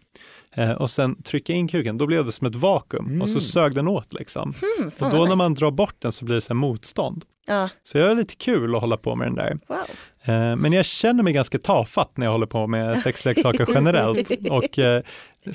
[0.55, 3.41] eh, och sen trycka in kuken, då blev det som ett vakuum och så Mm.
[3.41, 4.53] sög den åt liksom.
[4.77, 5.35] Mm, Och då vad när nice.
[5.35, 7.23] man drar bort den så blir det så motstånd.
[7.47, 9.57] Ja, Så det var lite kul att hålla på med den där.
[9.67, 9.77] wow.
[10.23, 14.79] Eh, Men jag känner mig ganska tafatt när jag håller på med sexleksaker generellt och
[14.79, 15.01] eh,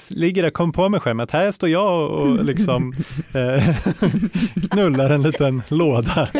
[0.09, 2.93] ligger där kommer på mig själv att här står jag och liksom
[3.33, 3.65] eh,
[4.71, 6.29] knullar en liten låda.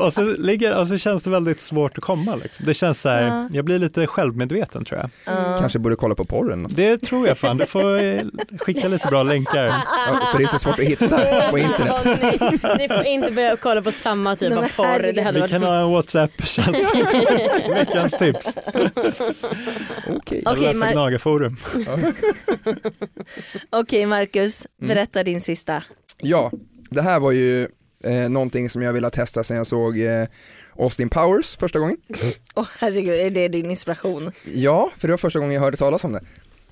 [0.00, 2.34] och, så ligger, och så känns det väldigt svårt att komma.
[2.36, 2.66] Liksom.
[2.66, 3.48] Det känns så här, Ja.
[3.52, 5.10] jag blir lite självmedveten tror jag.
[5.36, 5.56] Ja.
[5.60, 6.66] Kanske borde kolla på porren.
[6.70, 8.20] Det tror jag fan, du får eh,
[8.60, 9.64] skicka lite bra länkar.
[9.64, 9.72] Ja,
[10.32, 11.18] för det är så svårt att hitta
[11.50, 11.94] på internet.
[12.04, 12.16] Ja,
[12.76, 15.12] ni, ni får inte börja kolla på samma typ Nej, av porr.
[15.14, 16.74] Det hade Vi varit kan ha en WhatsApp-chatt.
[17.68, 18.56] Veckans tips.
[20.16, 20.42] Okej.
[20.46, 21.56] Okej, Läsa Gnagarforum.
[23.70, 24.88] Okej Marcus, Mm.
[24.88, 25.82] berätta din sista.
[26.18, 26.52] Ja,
[26.90, 27.62] det här var ju
[28.04, 30.26] eh, någonting som jag ville testa sen jag såg eh,
[30.78, 31.96] Austin Powers första gången.
[32.54, 34.32] Åh herregud, är det din inspiration?
[34.54, 36.20] Ja, för det var första gången jag hörde talas om det.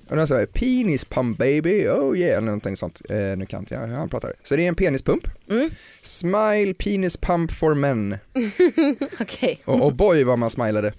[0.09, 3.01] Och den sa jag, penis pump baby, oh yeah, eller någonting sånt.
[3.09, 4.33] Eh, nu kan inte jag hur han pratar.
[4.43, 5.27] Så det är en penispump.
[5.49, 5.69] Mm.
[6.01, 8.17] Smile penis pump for men.
[9.19, 9.61] Okej.
[9.65, 10.93] Och, och boy vad man smilade.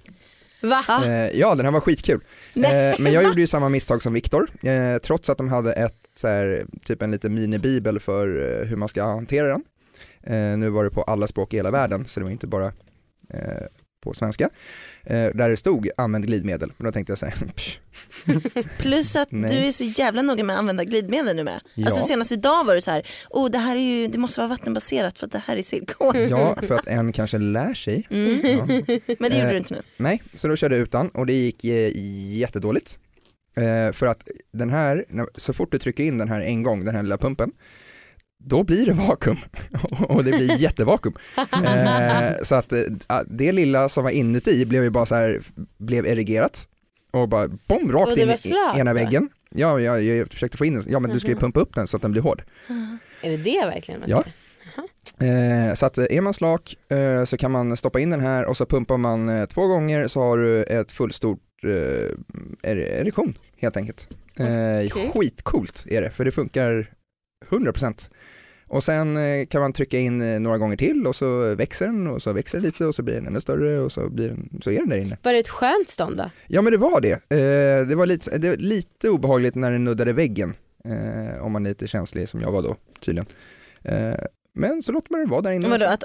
[0.64, 1.04] Va?
[1.06, 2.20] Eh, ja, den här var skitkul.
[2.54, 2.62] Eh,
[2.98, 6.28] men jag gjorde ju samma misstag som Viktor, eh, trots att de hade ett, så
[6.28, 9.62] här, typ en liten minibibel för eh, hur man ska hantera den.
[10.22, 12.66] Eh, nu var det på alla språk i hela världen, så det var inte bara
[13.30, 13.66] eh,
[14.04, 14.50] på svenska.
[15.04, 17.34] Eh, där det stod använd glidmedel, men då tänkte jag så här,
[18.78, 19.50] Plus att Nej.
[19.50, 21.60] du är så jävla noga med att använda glidmedel nu med.
[21.74, 21.86] Ja.
[21.86, 24.48] Alltså senast idag var du så här, oh det här är ju, det måste vara
[24.48, 26.28] vattenbaserat för att det här är silikon.
[26.28, 28.06] ja, för att en kanske lär sig.
[28.10, 28.40] Mm.
[28.44, 28.66] Ja.
[29.18, 29.82] Men det gjorde Eh, du inte nu.
[29.96, 31.90] Nej, så då körde jag utan och det gick eh,
[32.38, 32.98] jättedåligt.
[33.56, 36.94] Eh, för att den här, så fort du trycker in den här en gång, den
[36.94, 37.52] här lilla pumpen,
[38.44, 39.36] då blir det vakuum
[40.08, 41.14] och det blir jättevakuum.
[41.36, 42.80] Eh, så att eh,
[43.26, 45.40] det lilla som var inuti blev ju bara så här,
[45.78, 46.68] blev erigerat
[47.10, 49.28] och bara bom, rakt Och in i ena väggen.
[49.50, 51.86] Ja, jag, jag försökte få in den, ja men du ska ju pumpa upp den
[51.86, 52.42] så att den blir hård.
[53.22, 54.00] Är det det verkligen?
[54.00, 54.24] man Ja.
[55.26, 58.44] Eh, så att eh, är man slak eh, så kan man stoppa in den här
[58.44, 63.38] och så pumpar man eh, två gånger så har du ett fullstort eh, er- erektion
[63.56, 64.08] helt enkelt.
[64.34, 64.90] Okej.
[65.14, 66.90] Skitcoolt är det för det funkar
[67.50, 68.10] 100%.
[68.66, 72.06] Och sen eh, kan man trycka in eh, några gånger till och så växer den
[72.06, 74.60] och så växer den lite och så blir den ännu större och så, blir den,
[74.62, 75.18] så är den där inne.
[75.22, 76.30] Var det ett skönt stånd då?
[76.46, 77.12] Ja men det var det.
[77.12, 80.54] Eh, det var lite, det var lite obehagligt när den nuddade väggen.
[81.40, 83.26] Om man är lite känslig som jag var då tydligen.
[84.54, 85.68] Men så låter man den vara där inne.
[85.68, 86.04] Men vadå, att,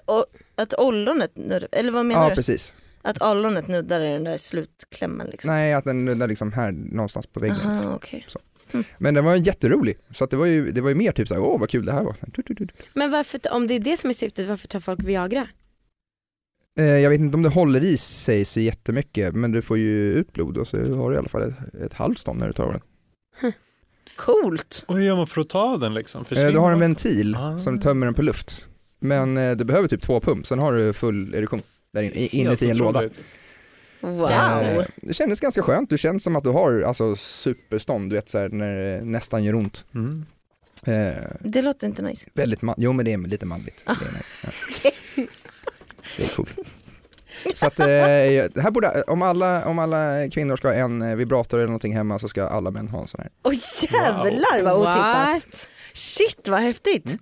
[0.55, 1.31] att ollonet,
[1.71, 2.35] eller vad menar Ja du?
[2.35, 2.75] precis.
[3.01, 5.51] Att ollonet nuddar den där slutklämmen liksom?
[5.51, 7.57] Nej, att den nuddar liksom här någonstans på väggen.
[7.65, 7.99] Aha,
[8.69, 8.83] okej.
[8.97, 11.41] Men den var jätterolig, så att det, var ju, det var ju mer typ såhär,
[11.41, 12.15] åh vad kul det här var.
[12.93, 15.47] Men varför, om det är det som är syftet, varför tar folk Viagra?
[16.79, 20.13] Eh, jag vet inte om det håller i sig så jättemycket, men du får ju
[20.13, 22.53] ut blod och så har du i alla fall ett, ett halvt stånd när du
[22.53, 22.81] tar den.
[24.15, 24.83] Coolt.
[24.87, 26.21] Och hur gör man för att ta den liksom?
[26.21, 27.57] Eh, Försvinner du har en ventil Ah.
[27.57, 28.65] som tömmer den på luft.
[28.99, 31.61] Men eh, du behöver typ två pump, sen har du full erektion
[31.93, 33.03] där inne, inuti en låda.
[34.01, 34.29] Wow.
[34.31, 38.29] Eh, det kändes ganska skönt, du känns som att du har alltså, superstånd, du vet
[38.29, 39.85] såhär när det nästan gör ont.
[39.95, 40.25] Mm.
[40.85, 42.29] Eh, Det låter inte nice.
[42.33, 43.83] Väldigt man- jo men det är lite manligt.
[43.85, 44.35] Det är, nice.
[44.43, 44.49] ja.
[46.17, 46.57] det är coolt.
[47.55, 51.15] Så att, eh, det här borde, om, alla, om alla kvinnor ska ha en eh,
[51.15, 53.29] vibrator eller någonting hemma så ska alla män ha en sån här.
[53.43, 53.53] Åh
[53.91, 55.27] jävlar vad otippat.
[55.27, 55.69] What?
[55.93, 57.17] Shit vad häftigt.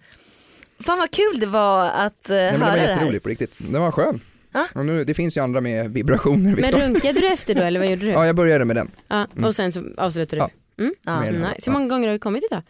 [0.80, 2.90] Fan vad kul det var att uh, Nej, men den höra var det här.
[2.90, 3.54] jätterolig på riktigt.
[3.58, 4.22] Den var skön.
[4.58, 4.68] Ja.
[4.80, 6.56] Och nu, det finns ju andra med vibrationer.
[6.56, 8.12] Men runkade du efter då eller vad gjorde du?
[8.18, 8.92] Ja, jag började med den.
[9.08, 9.44] Ja, Mm.
[9.46, 10.46] och sen så avslutade du?
[10.76, 10.84] Ja.
[10.84, 10.96] Mm.
[11.06, 11.20] Ja.
[11.20, 11.54] Med den här.
[11.56, 11.70] Nice.
[11.70, 12.64] Hur många gånger har du kommit idag?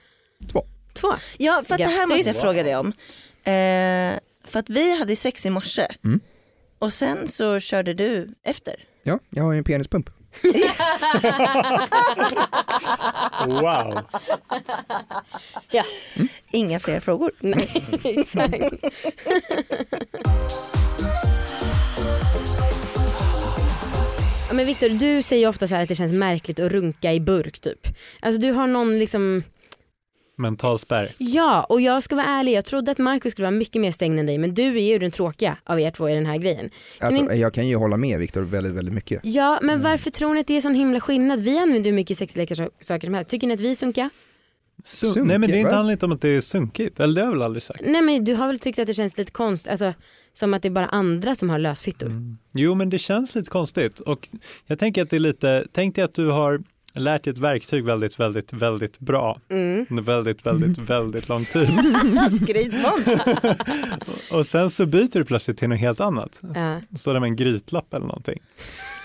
[0.51, 0.65] Två.
[0.93, 1.13] Två?
[1.37, 2.87] Ja för att det här måste jag fråga dig om.
[3.43, 6.19] Eh, för att vi hade sex i morse Mm.
[6.79, 8.75] och sen så körde du efter.
[9.03, 10.09] Ja, jag har ju en penispump.
[13.47, 13.99] Wow.
[15.71, 15.83] Ja.
[16.51, 17.31] Inga fler frågor.
[17.39, 18.73] Nej, exakt.
[24.47, 27.13] Ja, men Viktor, du säger ju ofta så här att det känns märkligt att runka
[27.13, 27.87] i burk typ.
[28.19, 29.43] Alltså du har någon liksom,
[30.37, 31.09] Mental spärr.
[31.17, 34.19] ja och jag ska vara ärlig, jag trodde att Markus skulle vara mycket mer stängd
[34.19, 36.69] än dig men du är ju den tråkiga av er två i den här grejen.
[36.99, 39.19] Alltså, Min- Jag kan ju hålla med Viktor väldigt, väldigt mycket.
[39.23, 41.39] Ja men varför tror ni att det är sån himla skillnad?
[41.39, 43.29] Vi använder ju mycket sexleksaker som helst.
[43.29, 44.09] Tycker ni att vi är sunkiga?
[44.85, 47.13] Sun- Sunkigt, Nej men det är inte handlar inte om att det är sunkigt, eller
[47.15, 47.81] det har jag väl aldrig sagt.
[47.85, 49.93] Nej men du har väl tyckt att det känns lite konstigt, alltså
[50.37, 52.07] som att det är bara andra som har lösfittor.
[52.07, 52.37] Mm.
[52.53, 54.29] Jo men det känns lite konstigt och
[54.67, 57.83] jag tänker att det är lite, tänk dig att du har lärt dig ett verktyg
[57.85, 59.85] väldigt, väldigt, väldigt bra Mm.
[59.89, 61.69] under väldigt, väldigt, väldigt lång tid
[62.43, 63.21] Skrytmåns.
[64.31, 66.39] och sen så byter du plötsligt till något helt annat.
[66.55, 66.81] Ja.
[66.97, 68.39] Står där med en grytlapp eller någonting.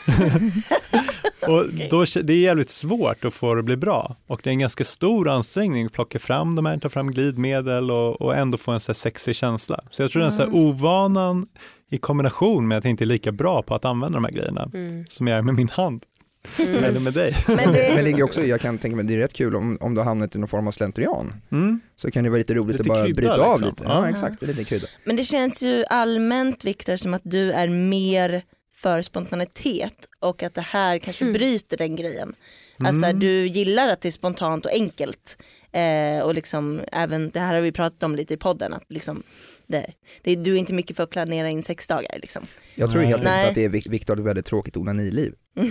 [1.48, 4.52] och då, det är jävligt svårt att få det att bli bra och det är
[4.52, 8.58] en ganska stor ansträngning att plocka fram de här, ta fram glidmedel och, och ändå
[8.58, 9.80] få en så här sexig känsla.
[9.90, 11.46] Så jag tror den så här ovanan
[11.90, 14.70] i kombination med att jag inte är lika bra på att använda de här grejerna
[14.74, 15.04] Mm.
[15.08, 16.02] som jag är med min hand
[16.58, 16.84] Mm.
[16.84, 17.34] eller med dig.
[17.48, 19.78] Men Men det det, ligger också, jag kan tänka mig, det är rätt kul om,
[19.80, 21.34] om du har hamnat i någon form av slentrian.
[21.52, 21.80] Mm.
[21.96, 23.68] Så kan det vara lite roligt Lite att bara krydda, bryta av liksom.
[23.68, 23.84] lite.
[23.84, 24.04] Ja.
[24.04, 24.86] Ja exakt, lite krydda.
[25.04, 28.42] men det känns ju allmänt Viktor som att du är mer
[28.82, 31.32] för spontanitet och att det här kanske Mm.
[31.32, 32.34] bryter den grejen.
[32.78, 33.18] Alltså Mm.
[33.18, 35.38] du gillar att det är spontant och enkelt.
[35.72, 39.22] Eh, och liksom även, det här har vi pratat om lite i podden, att liksom
[39.66, 39.92] det,
[40.22, 42.18] det, du är inte mycket för att planera in sex dagar.
[42.22, 42.42] Liksom.
[42.74, 45.32] Jag tror helt enkelt att det är Vik- Viktor ett väldigt tråkigt onaniliv.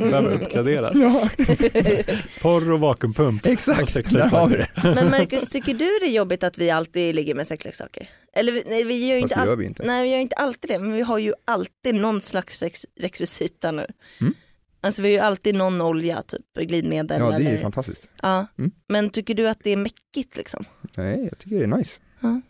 [0.00, 0.92] Behöver uppgraderas.
[0.94, 1.28] Ja,
[2.42, 3.44] Porr och vakuumpump.
[3.46, 4.30] Och exakt, sexleksaker.
[4.30, 4.68] där har vi det.
[5.02, 8.08] Men Marcus, tycker du det är jobbigt att vi alltid ligger med sexleksaker?
[8.36, 9.86] Eller vi- nej, vi gör ju Fast inte gör alltid vi inte.
[9.86, 13.70] Nej vi gör inte alltid det men vi har ju alltid någon slags rex- rekvisita
[13.72, 13.86] nu.
[14.20, 14.34] Mm.
[14.80, 17.58] Alltså vi har ju alltid någon olja, typ glidmedel Ja det är ju eller...
[17.62, 18.08] fantastiskt.
[18.22, 18.46] ja.
[18.58, 18.70] Mm.
[18.88, 20.64] Men tycker du att det är mäckigt liksom?
[20.96, 22.00] Nej, jag tycker det är nice.
[22.20, 22.40] Nej.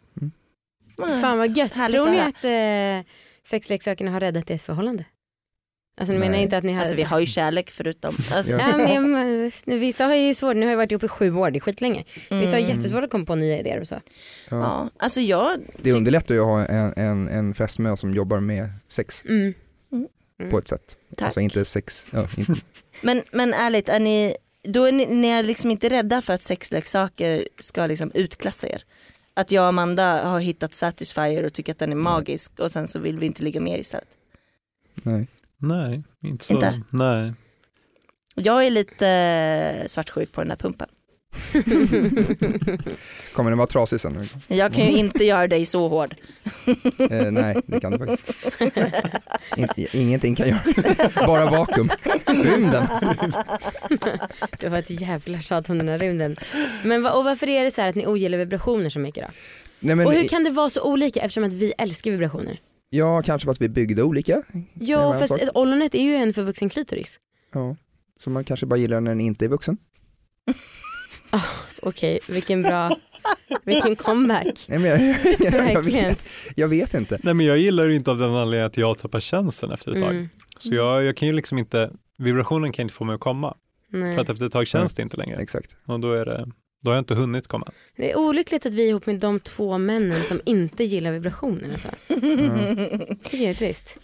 [1.21, 1.77] Fan vad gött.
[1.77, 3.11] Härligt Tror ni att eh,
[3.49, 5.05] sexleksakerna har räddat ert förhållande?
[5.97, 6.29] Alltså ni Nej.
[6.29, 6.81] menar inte att ni har...
[6.81, 8.17] Alltså vi har ju kärlek förutom.
[8.33, 8.77] Alltså, Ja.
[8.77, 9.13] Men,
[9.67, 11.61] men, vissa har ju svårt, ni har ju varit ihop i sju år, det är
[11.61, 12.05] skitlänge.
[12.15, 12.71] Vissa har mm.
[12.71, 13.95] jättesvårt att komma på nya idéer och så.
[13.95, 14.57] Ja.
[14.57, 18.71] Ja, alltså jag, Det underlättar ju att ha en, en, en fästmö som jobbar med
[18.89, 19.55] sex Mm.
[20.51, 20.97] på ett sätt.
[21.17, 21.27] tack.
[21.27, 22.55] Alltså inte sex, ja, inte,
[23.03, 26.43] Men, men ärligt, är ni, då är ni, ni är liksom inte rädda för att
[26.43, 28.85] sexleksaker ska liksom utklassa er?
[29.35, 32.89] Att jag och Amanda har hittat Satisfyer och tycker att den är magisk och sen
[32.89, 34.09] så vill vi inte ligga mer istället.
[35.03, 35.27] nej.
[35.59, 36.55] Nej, inte så.
[36.55, 36.81] Inte?
[36.91, 37.33] Nej.
[38.35, 40.89] Jag är lite eh, svartsjuk på den här pumpen.
[43.35, 44.29] Kommer den vara trasig sen?
[44.49, 46.15] Jag kan ju inte göra dig så hård.
[47.11, 48.63] Eh, nej, det kan du faktiskt.
[49.57, 50.61] In, ingenting kan göra,
[51.27, 51.91] bara vakuum.
[52.27, 52.87] Rymden.
[54.59, 56.37] Det var ett jävla tjat om den här rymden.
[56.85, 59.33] Men va, och varför är det så här att ni ogillar vibrationer så mycket då?
[59.81, 62.57] Nej, men, och hur kan det vara så olika eftersom att vi älskar vibrationer?
[62.95, 64.43] Ja, kanske för att vi byggde olika.
[64.75, 67.19] Jo fast ett ollonet är ju en förvuxen klitoris.
[67.53, 67.77] Ja.
[68.21, 69.77] Så man kanske bara gillar när den inte är vuxen.
[71.83, 72.97] Okej, vilken bra,
[73.65, 74.67] vilken comeback.
[74.69, 75.01] Nej, men jag,
[75.39, 76.27] jag, jag, vet,
[76.57, 77.19] jag vet inte.
[77.23, 80.01] Nej men jag gillar det inte av den anledningen att jag tappar känslan efter ett
[80.01, 80.11] tag.
[80.11, 80.29] Mm.
[80.57, 83.57] Så jag, jag kan ju liksom inte, vibrationen kan inte få mig att komma.
[83.89, 84.15] Nej.
[84.15, 85.37] För att efter ett tag känns det inte längre.
[85.37, 85.77] Exakt.
[85.87, 86.51] Och då, är det,
[86.85, 87.73] då har jag inte hunnit komma.
[87.97, 91.73] Det är olyckligt att vi är ihop med de två männen som inte gillar vibrationer.
[91.73, 91.89] Alltså.
[93.23, 93.97] Tycker jag är trist.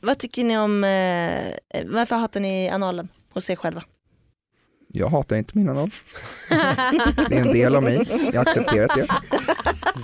[0.00, 3.84] Vad tycker ni om, eh, varför hatar ni analen hos er själva?
[4.88, 5.90] Jag hatar inte mina namn.
[7.28, 8.08] Det är en del av mig.
[8.32, 9.06] Jag har accepterat det.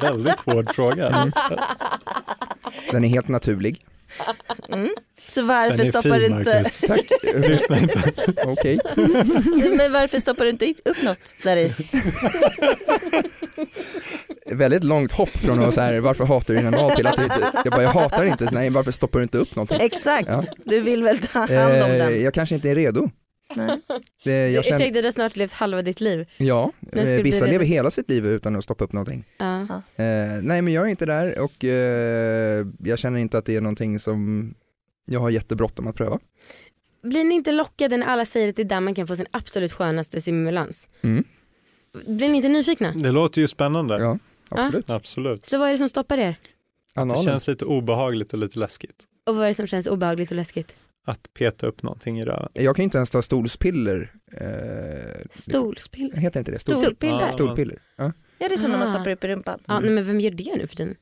[0.02, 1.08] Väldigt hård fråga.
[1.08, 1.32] Mm.
[2.90, 3.86] Den är helt naturlig.
[5.28, 6.80] Så Den varför är stoppar du fin inte, Marcus.
[6.80, 7.10] Tack.
[7.48, 8.02] Lyssna inte.
[8.46, 8.78] Okej.
[9.76, 11.72] men varför stoppar du inte upp något där i?
[14.54, 17.22] Väldigt långt hopp från att så här, varför hatar du din anal till att du
[17.22, 19.78] inte, jag bara, jag hatar inte, så nej varför stoppar du inte upp någonting?
[19.80, 20.42] Exakt, Ja.
[20.64, 22.22] du vill väl ta hand om Eh, den?
[22.22, 23.10] jag kanske inte är redo.
[23.54, 23.80] Nej.
[24.24, 26.26] Det, jag känner, Ursäkta, du har snart levt halva ditt liv.
[26.36, 29.24] ja, eh, du vissa lever hela sitt liv utan att stoppa upp någonting.
[29.38, 29.60] Ja.
[29.96, 30.04] Eh,
[30.42, 33.98] nej men jag är inte där och eh, jag känner inte att det är någonting
[34.00, 34.54] som
[35.06, 36.18] jag har jättebråttom att pröva.
[37.02, 39.26] Blir ni inte lockade när alla säger att det är där man kan få sin
[39.30, 40.88] absolut skönaste stimulans?
[41.02, 41.24] Mm.
[42.06, 42.92] Blir ni inte nyfikna?
[42.92, 43.98] Det låter ju spännande.
[43.98, 44.90] Ja, absolut.
[44.90, 45.44] Absolut.
[45.46, 46.36] Så vad är det som stoppar er?
[46.94, 47.22] Det Analen.
[47.24, 49.04] känns lite obehagligt och lite läskigt.
[49.26, 50.76] Och vad är det som känns obehagligt och läskigt?
[51.06, 52.48] Att peta upp någonting i röven.
[52.52, 54.12] Jag kan inte ens ta stolspiller.
[54.32, 56.16] Eh, Stolspiller?
[56.16, 56.58] Heter inte det?
[56.58, 57.20] Stol, Stolpiller?
[57.20, 57.32] Ja.
[57.32, 57.78] Stolpiller.
[57.96, 58.12] Ja.
[58.38, 58.90] Ja det är så när man Ah.
[58.94, 59.58] stoppar upp i rumpan.
[59.66, 60.94] Ja, nej, men vem gör det nu för tiden?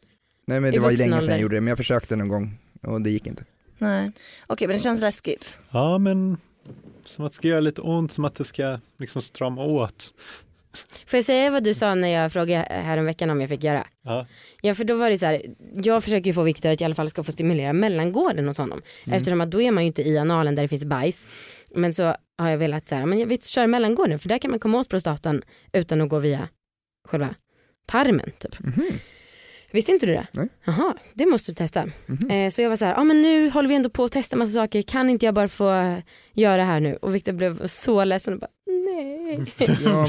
[0.47, 2.29] Nej men I det var ju länge sedan jag gjorde det men jag försökte någon
[2.29, 3.45] gång och det gick inte.
[3.79, 4.13] Nej.
[4.47, 5.59] Okej men det känns läskigt.
[5.71, 6.37] Ja men
[7.05, 10.15] som att det ska göra lite ont, som att det ska liksom strama åt.
[11.07, 13.87] Får jag säga vad du sa när jag frågade häromveckan om jag fick göra?
[14.03, 14.27] Ja.
[14.63, 15.43] Ja för då var det så här,
[15.85, 18.83] jag försöker ju få Viktor att i alla fall ska få stimulera mellangården hos honom.
[19.05, 19.17] Mm.
[19.17, 21.29] Eftersom att då är man ju inte i analen där det finns bajs.
[21.75, 22.03] Men så
[22.39, 24.79] har jag velat så här, men jag vill köra mellangården för där kan man komma
[24.79, 26.49] åt prostatan utan att gå via
[27.09, 27.35] själva
[27.87, 28.61] tarmen typ.
[28.61, 28.85] Mhm.
[29.75, 30.27] Visste inte du det?
[30.33, 30.49] Nej.
[30.65, 31.85] Jaha, det måste du testa.
[32.07, 32.31] Mhm.
[32.31, 34.37] Eh, så jag var så här, ah, men nu håller vi ändå på att testa
[34.37, 35.97] massa saker, kan inte jag bara få
[36.33, 36.99] göra det här nu?
[37.03, 39.45] Och Viktor blev så ledsen och bara, nej.
[39.85, 40.07] Ja,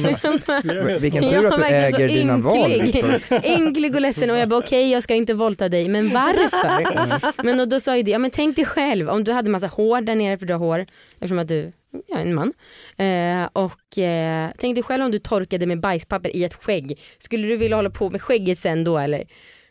[0.63, 2.71] men, vilken Jag tur att du äger dina val
[3.59, 3.95] ynklig.
[3.95, 7.43] Och ledsen och jag bara okej jag ska inte våldta dig men varför?
[7.43, 9.67] Men och då sa ju det, ja men tänk dig själv om du hade massa
[9.67, 10.85] hår där nere för du har hår
[11.19, 11.71] eftersom att du
[12.07, 12.53] ja, är en man.
[12.97, 16.99] Eh, och eh, tänk dig själv om du torkade med bajspapper i ett skägg.
[17.19, 19.23] Skulle du vilja hålla på med skägget sen då eller?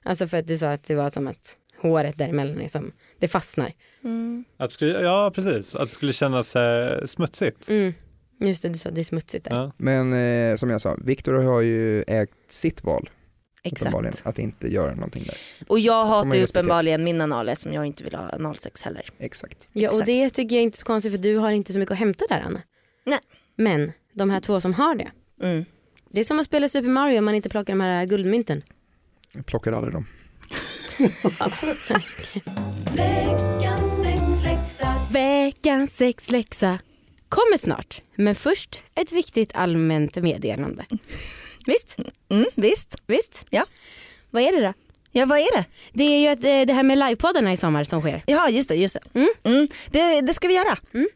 [0.04, 3.28] Alltså för att du sa att det var som att håret däremellan är som, det
[3.28, 3.72] fastnar.
[4.04, 4.44] Mm.
[4.56, 7.68] Att skulle, ja precis, att det skulle kännas eh, smutsigt.
[7.68, 7.94] Mm.
[8.40, 9.56] Just det, du sa att det är smutsigt där.
[9.56, 9.72] Ja.
[9.76, 13.10] Men eh, som jag sa, Viktor har ju ägt sitt val.
[13.66, 14.26] Exakt.
[14.26, 15.36] att inte göra någonting där.
[15.68, 19.04] Och jag hatar ju uppenbarligen min anal eftersom jag inte vill ha analsex heller.
[19.18, 19.68] Exakt.
[19.72, 20.06] Ja och Exakt.
[20.06, 22.24] det tycker jag inte är så konstigt för du har inte så mycket att hämta
[22.28, 22.62] där Anna.
[23.06, 23.18] Nej.
[23.56, 25.10] Men de här två som har det.
[25.42, 25.64] Mm.
[26.10, 28.62] Det är som att spela Super Mario om man inte plockar de här guldmynten.
[29.34, 30.06] Jag plockar aldrig dem.
[35.10, 36.78] Veckans sexläxa
[37.28, 38.02] kommer snart.
[38.16, 40.84] Men först ett viktigt allmänt meddelande.
[41.66, 41.96] Visst?
[42.28, 42.96] Mm, visst.
[43.06, 43.44] Visst?
[43.50, 43.64] Ja.
[44.30, 44.72] Vad är det då?
[45.12, 45.64] Ja vad är det?
[45.92, 48.22] Det är ju att, eh, det här med livepoddarna i sommar som sker.
[48.26, 49.18] Ja just det, just det.
[49.20, 49.28] Mm.
[49.44, 49.68] Mm.
[49.90, 50.78] Det, det ska vi göra.
[50.94, 51.08] Mm.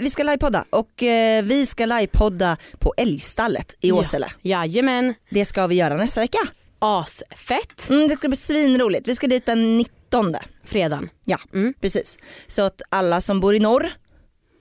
[0.00, 3.94] Vi ska livepodda och eh, vi ska livepodda på Älgstallet i Ja.
[3.94, 4.32] Åsele.
[4.42, 5.14] Jajamän.
[5.30, 6.38] Det ska vi göra nästa vecka.
[6.82, 7.90] Asfett.
[7.90, 9.08] Mm, det ska bli svinroligt.
[9.08, 10.34] Vi ska dit den 19.
[10.64, 11.08] Fredagen.
[11.24, 11.74] Ja, Mm.
[11.80, 12.18] precis.
[12.46, 13.90] Så att alla som bor i norr,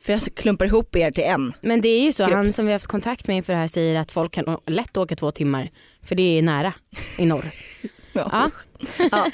[0.03, 1.53] för jag klumpar ihop er till en.
[1.61, 2.35] Men det är ju så, Grupp.
[2.35, 4.97] han som vi har haft kontakt med inför det här säger att folk kan lätt
[4.97, 5.69] åka två timmar.
[6.03, 6.73] För det är nära
[7.17, 7.45] i norr.
[8.13, 8.49] Ja.
[9.11, 9.25] Ja.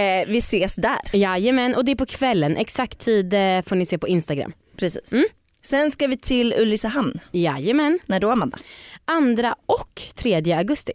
[0.00, 0.98] Eh, vi ses där.
[1.12, 2.56] Jajamän, och det är på kvällen.
[2.56, 4.52] Exakt tid eh, får ni se på Instagram.
[4.76, 5.12] Precis.
[5.12, 5.24] Mm.
[5.62, 7.18] Sen ska vi till Ulricehamn.
[7.32, 7.98] Jajamän.
[8.06, 8.58] När då Amanda?
[9.04, 10.92] Andra och tredje augusti.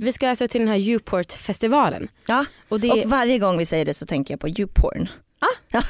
[0.00, 2.08] Vi ska alltså till den här Uport-festivalen.
[2.26, 5.08] Ja, Och det, och varje gång vi säger det så tänker jag på YouPorn.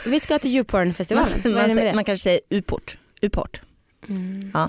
[0.06, 1.16] vi ska till.
[1.16, 1.24] Man,
[1.60, 1.94] är det man, det?
[1.94, 2.98] man kanske säger Uport.
[3.22, 3.60] Uport.
[4.08, 4.50] Mm.
[4.54, 4.68] Ja.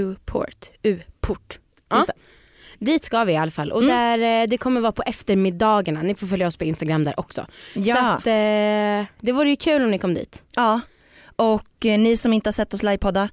[0.00, 0.70] Uport.
[0.84, 1.58] Uport.
[1.88, 2.04] Ja.
[2.78, 3.96] Dit ska vi i alla fall och Mm.
[4.20, 6.02] där, eh, det kommer vara på eftermiddagarna.
[6.02, 7.46] Ni får följa oss på Instagram där också.
[7.74, 8.12] Så Ja.
[8.12, 10.42] att, eh, det vore ju kul om ni kom dit.
[10.56, 10.80] ja.
[11.36, 13.28] Och eh, ni som inte har sett oss livepodda,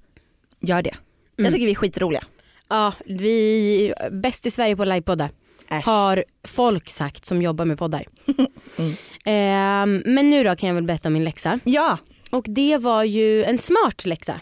[0.61, 0.89] gör det.
[0.89, 1.45] Mm.
[1.45, 2.23] Jag tycker vi är skitroliga.
[2.69, 5.29] Ja, vi bäst i Sverige på att livepodda.
[5.69, 5.85] Äsch.
[5.85, 8.05] Har folk sagt som jobbar med poddar.
[8.77, 8.93] Mm.
[9.25, 11.59] Ehm, men nu då kan jag väl berätta om min läxa.
[11.63, 11.97] Ja,
[12.31, 14.33] Och det var ju en smart läxa.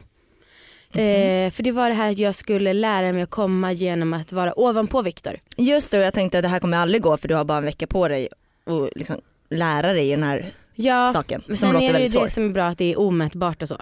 [0.94, 4.32] Eh, för det var det här att jag skulle lära mig att komma genom att
[4.32, 5.40] vara ovanpå Viktor.
[5.58, 7.58] just det och jag tänkte att det här kommer aldrig gå för du har bara
[7.58, 8.28] en vecka på dig
[8.66, 12.46] att liksom lära dig den här Ja, saken men sen är det väldigt det som
[12.46, 13.78] är bra att det är omätbart och så.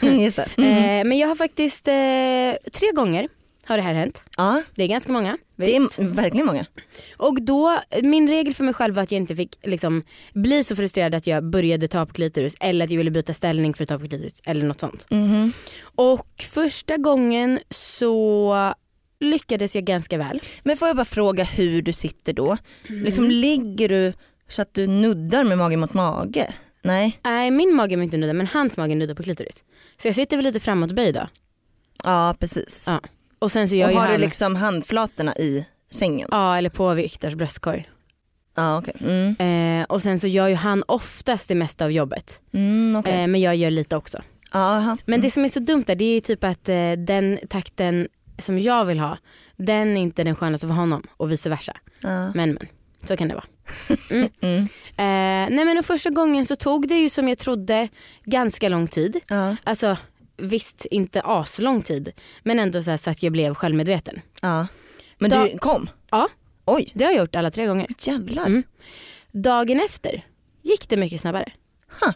[0.00, 0.42] just det.
[0.56, 3.28] Eh, men jag har faktiskt eh, tre gånger
[3.68, 4.24] har det här hänt.
[4.36, 5.38] Ja, Det är ganska många.
[5.56, 5.98] det Visst.
[5.98, 6.66] är verkligen många.
[7.16, 10.02] Och då, min regel för mig själv var att jag inte fick liksom,
[10.34, 13.74] bli så frustrerad att jag började ta på klitoris eller att jag ville byta ställning
[13.74, 15.06] för att ta på klitoris eller något sånt.
[15.10, 15.52] Mhm.
[15.82, 18.54] Och första gången så
[19.20, 20.40] lyckades jag ganska väl.
[20.62, 22.56] Men får jag bara fråga hur du sitter då?
[22.88, 23.04] Mm.
[23.04, 24.12] Liksom ligger du
[24.48, 26.54] så att du nuddar med mage mot mage?
[26.82, 27.20] Nej?
[27.24, 29.64] Nej min mage var inte nudda men hans mage nuddar på klitoris.
[30.02, 31.28] Så jag sitter väl lite framåtböjd då.
[32.04, 32.84] Ja precis.
[32.86, 33.00] Ja.
[33.38, 36.28] Och sen så gör och har han, du liksom handflatorna i sängen?
[36.30, 37.88] ja eller på Viktors bröstkorg.
[38.56, 38.94] Ja okej.
[39.00, 39.80] Mm.
[39.80, 42.40] Eh, och sen så gör ju han oftast det mesta av jobbet.
[42.52, 43.22] Mm, okej.
[43.22, 44.22] Eh, men jag gör lite också.
[44.52, 44.96] Aha.
[45.06, 48.58] Men det som är så dumt där det är typ att eh, den takten som
[48.58, 49.18] jag vill ha
[49.56, 51.76] den är inte den skönaste för honom och vice versa.
[52.00, 52.58] Men men,
[53.04, 53.44] så kan det vara.
[54.40, 54.62] Mm.
[54.96, 57.88] Eh, nej men och första gången så tog det ju som jag trodde
[58.24, 59.20] ganska lång tid.
[59.28, 59.56] Ja.
[59.64, 59.96] Alltså
[60.38, 64.20] visst inte aslång tid men ändå så, så att jag blev självmedveten.
[64.42, 64.66] Ja.
[65.18, 65.90] Men Da- du kom?
[66.10, 66.28] Ja.
[66.64, 67.86] Oj, Det har jag gjort alla tre gånger.
[68.00, 68.46] jävlar.
[68.46, 68.62] Mm.
[69.32, 70.24] Dagen efter
[70.62, 71.52] gick det mycket snabbare.
[72.00, 72.12] Huh.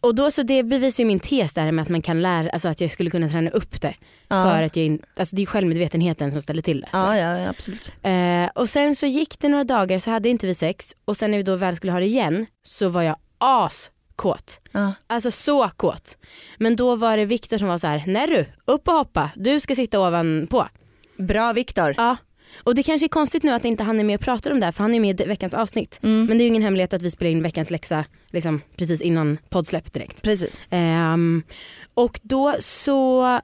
[0.00, 2.68] Och då så det bevisar ju min tes där med att man kan lära, alltså
[2.68, 3.94] att jag skulle kunna träna upp det.
[4.28, 4.44] Ja.
[4.44, 6.88] För att jag in, alltså det är självmedvetenheten som ställer till det.
[6.92, 7.92] Ja, ja, absolut.
[8.02, 11.30] Eh, och sen så gick det några dagar så hade inte vi sex och sen
[11.30, 13.16] när vi då väl skulle ha det igen så var jag
[14.22, 14.60] askåt.
[14.72, 14.94] Ja.
[15.06, 16.16] Alltså så kåt.
[16.58, 19.60] Men då var det Viktor som var så här, nej du, upp och hoppa, du
[19.60, 20.68] ska sitta ovanpå.
[21.18, 21.94] Bra Viktor.
[21.96, 22.16] Ja.
[22.64, 24.66] Och det kanske är konstigt nu att inte han är med och pratar om det
[24.66, 26.00] här för han är med i veckans avsnitt.
[26.02, 26.26] Mm.
[26.26, 29.38] Men det är ju ingen hemlighet att vi spelar in veckans läxa liksom, precis innan
[29.48, 30.22] poddsläpp direkt.
[30.22, 30.60] Precis.
[30.70, 31.42] Ehm,
[31.94, 33.40] och då så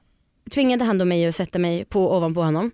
[0.51, 2.71] tvingade han då mig att sätta mig på ovanpå honom.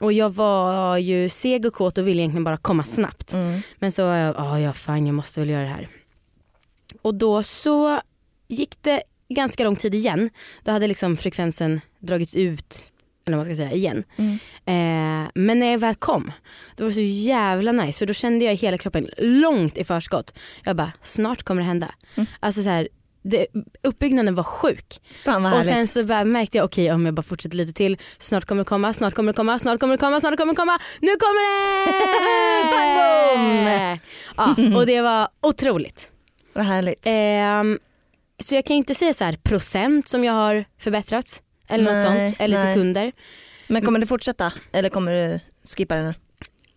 [0.00, 3.32] Och jag var ju seg och kåt och ville egentligen bara komma snabbt.
[3.32, 3.60] Mm.
[3.78, 5.88] Men så, ja ja fine jag måste väl göra det här.
[7.02, 8.00] Och då så
[8.48, 10.30] gick det ganska lång tid igen.
[10.62, 12.92] Då hade liksom frekvensen dragits ut,
[13.26, 14.04] eller vad man ska säga, igen.
[14.16, 14.32] Mm.
[14.66, 16.32] Eh, men när jag väl kom,
[16.76, 19.84] då var det så jävla nice för då kände jag i hela kroppen långt i
[19.84, 20.34] förskott.
[20.64, 21.94] Jag bara, snart kommer det hända.
[22.14, 22.26] Mm.
[22.40, 22.88] Alltså så här,
[23.24, 23.46] det,
[23.82, 25.00] uppbyggnaden var sjuk.
[25.24, 28.44] Fan vad Och sen så märkte jag, okej om jag bara fortsätter lite till, snart
[28.44, 30.78] kommer det komma, snart kommer det komma, snart kommer det komma, snart kommer det komma,
[31.00, 31.42] nu kommer
[33.66, 34.00] det!
[34.36, 36.11] ja, och det var otroligt.
[36.52, 37.00] Vad härligt.
[37.02, 37.78] Ehm,
[38.38, 42.28] så jag kan inte säga så här procent som jag har förbättrats eller något Nej,
[42.28, 42.74] sånt, eller nej.
[42.74, 43.12] sekunder.
[43.68, 45.40] Men kommer du fortsätta eller kommer du
[45.76, 46.04] skippa den?
[46.06, 46.14] nu?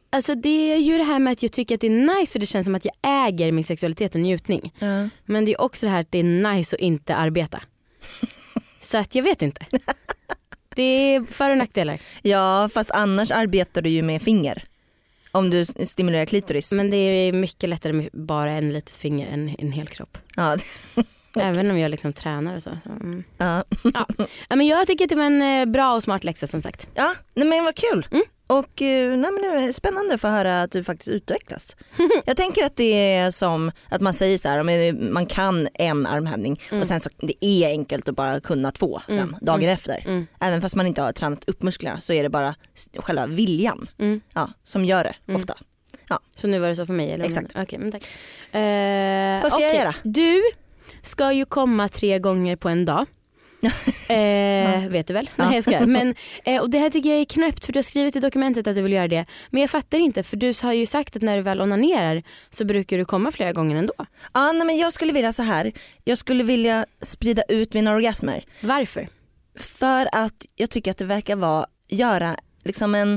[0.10, 2.40] Alltså det är ju det här med att jag tycker att det är nice för
[2.40, 2.94] det känns som att jag
[3.28, 4.74] äger min sexualitet och njutning.
[4.80, 5.10] Ja.
[5.26, 6.24] Men det är också det här att det är
[6.54, 7.62] nice att inte arbeta.
[8.82, 9.66] Så att jag vet inte.
[10.76, 12.00] Det är för och nackdelar.
[12.22, 14.64] ja fast annars arbetar du ju med finger.
[15.36, 16.72] Om du stimulerar klitoris.
[16.72, 20.18] Men det är mycket lättare med bara en litet finger än en hel kropp.
[20.36, 20.58] Ja,
[21.40, 22.70] Även om jag liksom tränar och så.
[22.86, 23.24] mm.
[23.38, 23.64] ja.
[24.50, 26.88] ja, men jag tycker att det var en eh, bra och smart läxa som sagt.
[26.94, 28.08] ja nej, men vad kul.
[28.12, 28.24] Mm.
[28.48, 31.76] Och eh, nej, men det är spännande att få höra att du faktiskt utvecklas.
[32.26, 36.60] Jag tänker att det är som att man säger så här, man kan en armhävning
[36.70, 36.82] Mm.
[36.82, 39.36] och sen så det är enkelt att bara kunna två sen Mm.
[39.42, 39.74] dagen Mm.
[39.74, 40.04] efter.
[40.08, 40.28] Mm.
[40.42, 42.56] Även fast man inte har tränat upp musklerna så är det bara
[42.98, 44.22] själva viljan Mm.
[44.34, 45.42] ja, som gör det Mm.
[45.42, 45.54] ofta.
[46.38, 47.12] Så nu var det så för mig?
[47.12, 47.26] Eller?
[47.26, 47.54] Exakt.
[47.58, 48.04] Okej, men tack.
[48.52, 49.80] Eh, Vad ska jag okej.
[49.80, 49.96] göra?
[50.04, 50.42] Du
[51.02, 53.06] ska ju komma tre gånger på en dag.
[53.66, 55.30] Eh, Vet du väl?
[55.36, 55.46] Ja.
[55.46, 55.86] Nej jag ska.
[55.86, 58.68] Men, eh, och det här tycker jag är knäppt för du har skrivit i dokumentet
[58.68, 59.26] att du vill göra det.
[59.50, 62.66] Men jag fattar inte för du har ju sagt att när du väl onanerar så
[62.66, 63.94] brukar du komma flera gånger ändå.
[64.34, 65.72] Ja, nej, men jag skulle vilja så här.
[66.04, 68.44] jag skulle vilja sprida ut mina orgasmer.
[68.62, 69.08] Varför?
[69.60, 73.14] För att jag tycker att det verkar vara, göra liksom en,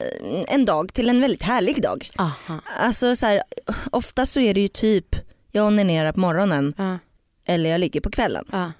[0.00, 2.10] eh, en dag till en väldigt härlig dag.
[2.18, 2.60] Aha.
[2.80, 3.42] Alltså så här,
[3.92, 5.16] ofta så är det ju typ
[5.50, 6.98] jag onanerar på morgonen Ja,
[7.46, 8.44] eller jag ligger på kvällen.
[8.52, 8.72] ja,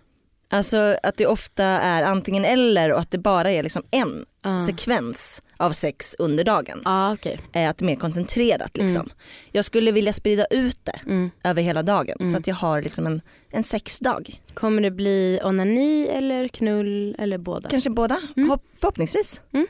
[0.55, 4.67] Alltså att det ofta är antingen eller och att det bara är liksom en ja.
[4.67, 6.83] sekvens av sex under dagen.
[7.13, 7.41] Okej.
[7.53, 9.01] Eh, Att det är mer koncentrerat liksom.
[9.01, 9.13] Mm.
[9.53, 11.31] Jag skulle vilja sprida ut det Mm.
[11.45, 12.33] över hela dagen Mm.
[12.33, 14.41] så att jag har liksom en, en sexdag.
[14.55, 17.69] Kommer det bli onani eller knull eller båda?
[17.69, 18.51] Kanske båda, Mm.
[18.51, 19.43] Hopp, förhoppningsvis.
[19.53, 19.67] Mm.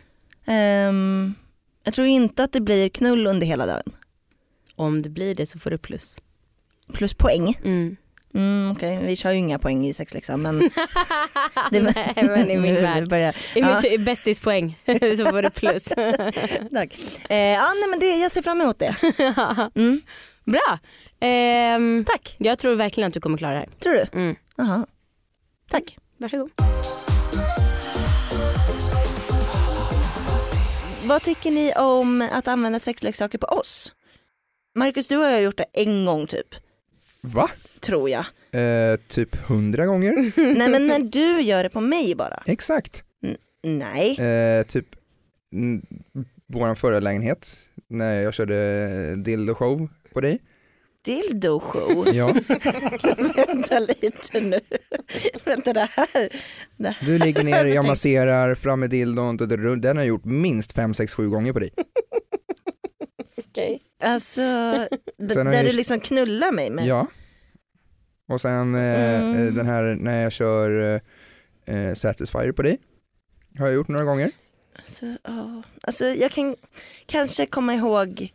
[0.47, 1.35] Ehm,
[1.85, 3.93] jag tror inte att det blir knull under hela dagen.
[4.77, 6.21] Om det blir det så får du plus.
[6.93, 7.59] Plus poäng.
[8.35, 8.71] Mm.
[8.73, 10.59] Okej, vi kör ju inga poäng i sexläxan men
[11.71, 13.09] Nej men i min värld.
[13.09, 13.37] börjar.
[13.55, 13.81] I Ja.
[13.83, 14.79] mitt bästispoäng
[15.19, 15.85] så får du plus.
[16.75, 16.99] Tack.
[17.29, 18.95] Eh, ja, nej, men det, jag ser fram emot det.
[19.75, 20.01] Mm.
[20.45, 20.79] Bra.
[21.21, 23.69] Ehm, Tack, jag tror verkligen att du kommer klara det här.
[23.83, 24.07] tror du?
[24.13, 24.37] Mm.
[24.57, 24.87] Jaha.
[25.71, 25.97] Tack.
[26.19, 26.51] Varsågod.
[31.05, 33.95] Vad tycker ni om att använda sexleksaker på oss?
[34.75, 36.47] Marcus, du har ju gjort det en gång typ,
[37.21, 37.51] Va?
[37.85, 38.25] Tror jag.
[38.53, 40.13] Eh, typ hundra gånger?
[40.59, 42.43] Nej men när du gör det på mig bara.
[42.47, 43.05] Exakt.
[43.63, 44.21] Nej.
[44.21, 44.87] Eh, typ
[46.47, 47.49] våran förra lägenhet
[47.89, 50.39] när jag körde dildo show på dig.
[51.05, 52.09] Dildo show.
[52.15, 52.35] Ja,
[53.37, 54.61] Vänta lite nu.
[55.45, 56.41] Vänta det här.
[57.07, 61.15] du ligger ner, jag masserar fram med dildon, den har jag gjort minst 5, 6,
[61.15, 61.71] 7 gånger på dig.
[63.49, 63.81] Okej.
[64.03, 64.41] Alltså,
[65.33, 66.87] Sen har där du liksom knullar mig med.
[66.87, 67.07] Ja.
[68.29, 69.47] Och sen eh, Mm.
[69.49, 71.01] eh, den här när jag kör
[71.67, 72.79] eh, eh, Satisfyer på dig.
[73.59, 74.31] Har jag gjort några gånger.
[74.77, 75.07] Alltså,
[75.83, 76.57] alltså jag kan
[77.07, 78.33] kanske komma ihåg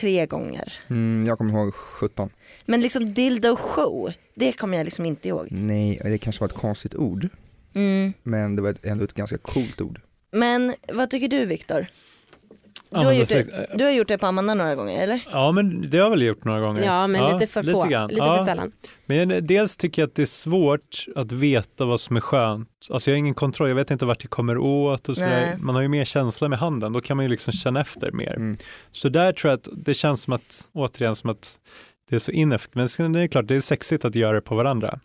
[0.00, 0.72] tre gånger.
[0.90, 2.30] Mm, jag kommer ihåg 17.
[2.66, 5.48] Men liksom dildo show, det kommer jag liksom inte ihåg.
[5.50, 7.28] Nej, det kanske var ett konstigt ord.
[7.74, 8.12] Mm.
[8.22, 10.00] Men det var ett, ändå ett ganska coolt ord.
[10.32, 11.86] Men vad tycker du Viktor?
[13.00, 15.20] Du, har gjort det- du har gjort det på Amanda några gånger eller?
[15.32, 16.82] Ja men det har jag väl gjort några gånger.
[16.84, 18.08] Ja men lite för få, grann.
[18.10, 18.36] lite Ja.
[18.38, 18.72] för sällan.
[19.06, 22.68] Men eh, dels tycker jag att det är svårt att veta vad som är skönt.
[22.90, 25.56] Alltså jag har ingen kontroll, jag vet inte vart det kommer åt och sådär.
[25.58, 28.34] Man har ju mer känsla med handen, då kan man ju liksom känna efter mer.
[28.36, 28.56] Mm.
[28.92, 31.58] Så där tror jag att det känns som att, återigen som att
[32.10, 32.74] det är så ineffektivt.
[32.74, 35.00] Men sen är det klart, det är sexigt att göra det på varandra.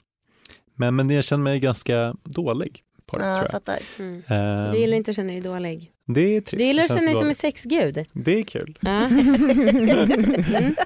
[0.76, 2.82] Men, men jag känner mig ganska dålig
[3.12, 3.80] på det Ja, tror jag fattar.
[4.00, 4.24] Mm.
[4.28, 5.92] Ehm, Du gillar inte att känna dig dålig.
[6.06, 6.60] det är trist.
[6.60, 8.06] Du gillar att känna dig som en sexgud.
[8.14, 8.78] Det är kul.
[8.82, 9.06] Ja.
[9.06, 10.76] Mm.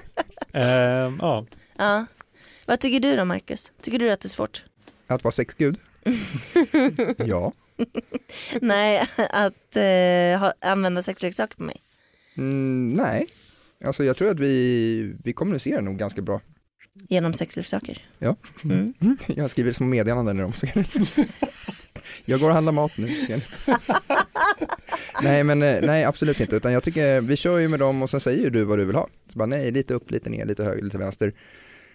[0.52, 1.46] Ehm, ja.
[1.76, 2.06] Ja.
[2.66, 3.72] Vad tycker du då Marcus?
[3.82, 4.64] Tycker du att det är svårt?
[5.06, 5.76] Att vara sexgud?
[7.16, 7.52] ja.
[8.60, 11.76] Nej, att eh, ha, använda sexleksaker på mig.
[12.36, 13.26] Mm, nej.
[13.84, 16.40] Alltså jag tror att vi, vi kommunicerar nog ganska bra.
[17.08, 18.06] Genom sexleksaker.
[18.18, 18.36] Ja.
[18.64, 18.94] Mm.
[19.26, 20.86] Jag skriver små meddelanden när de ser
[22.24, 23.10] Jag går och handlar mat nu.
[25.22, 28.10] nej men eh, nej absolut inte utan jag tycker vi kör ju med dem och
[28.10, 29.08] sen säger du vad du vill ha.
[29.32, 31.32] Så bara nej lite upp, lite ner, lite höger, lite vänster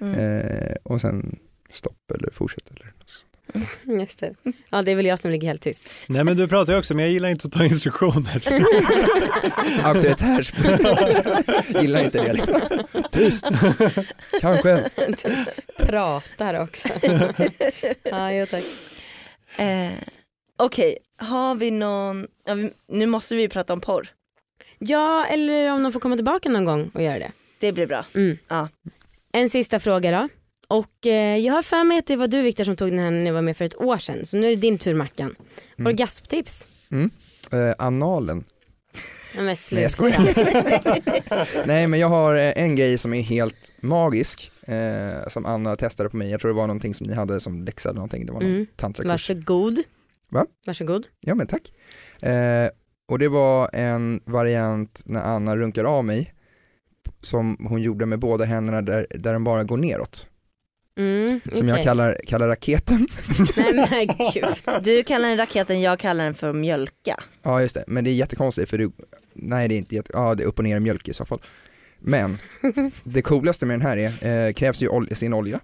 [0.01, 0.16] Mm.
[0.20, 1.36] eh, och sen
[1.74, 2.93] stopp eller fortsätt eller
[3.99, 4.34] Just det.
[4.70, 5.93] Ja det är väl jag som ligger helt tyst.
[6.07, 8.43] Nej men du pratar ju också, men jag gillar inte att ta instruktioner.
[9.84, 10.53] Auktoritärt.
[11.82, 12.62] Gillar inte det liksom.
[13.12, 13.45] Tyst.
[14.41, 14.89] Kanske.
[15.78, 16.89] Pratar också.
[18.03, 18.64] ja jo tack.
[19.60, 19.91] Eh,
[20.57, 24.07] Okej, har vi någon, ja, vi, nu måste vi prata om porr.
[24.80, 27.32] Ja eller om de får komma tillbaka någon gång och göra det.
[27.60, 28.05] Det blir bra.
[28.16, 28.38] Mm.
[28.47, 28.70] Ja.
[29.34, 30.30] En sista fråga då.
[30.68, 33.12] Och eh, jag har för mig att det var du Viktor som tog den här
[33.12, 34.26] när ni var med för ett år sedan.
[34.26, 35.36] Så nu är det din tur Mackan.
[35.78, 35.88] Mm.
[35.93, 36.68] Orgasmtips?
[37.51, 38.43] Eh, analen.
[39.36, 39.82] Ja, men Nej sluta.
[39.82, 41.66] jag skojar.
[41.68, 46.09] Nej men jag har eh, en grej som är helt magisk eh, som Anna testade
[46.09, 46.30] på mig.
[46.32, 48.26] Jag tror det var någonting som ni hade som läxa eller någonting.
[48.26, 48.65] Det var någon Mm.
[48.76, 49.09] tantrakurs.
[49.09, 49.80] Varsågod.
[50.32, 50.45] Va?
[50.65, 51.07] Varsågod.
[51.20, 51.72] Ja men tack.
[52.22, 52.70] Eh,
[53.07, 56.34] Och det var en variant när Anna runkar av mig
[57.22, 60.28] som hon gjorde med båda händerna där, där den bara går neråt.
[60.97, 61.84] Mm, Som jag okej.
[61.86, 63.07] kallar, kallar raketen.
[63.57, 63.74] Nej
[64.07, 64.84] men gud.
[64.84, 67.24] Du kallar den raketen, jag kallar den för mjölka.
[67.43, 68.91] Ja just det, men det är jättekonstigt för du,
[69.34, 71.26] nej det är inte jätte, ja det är upp och ner i mjölk i så
[71.26, 71.41] fall.
[72.00, 72.38] Men
[73.04, 75.60] det coolaste med den här är, eh, krävs ju ol- sin olja.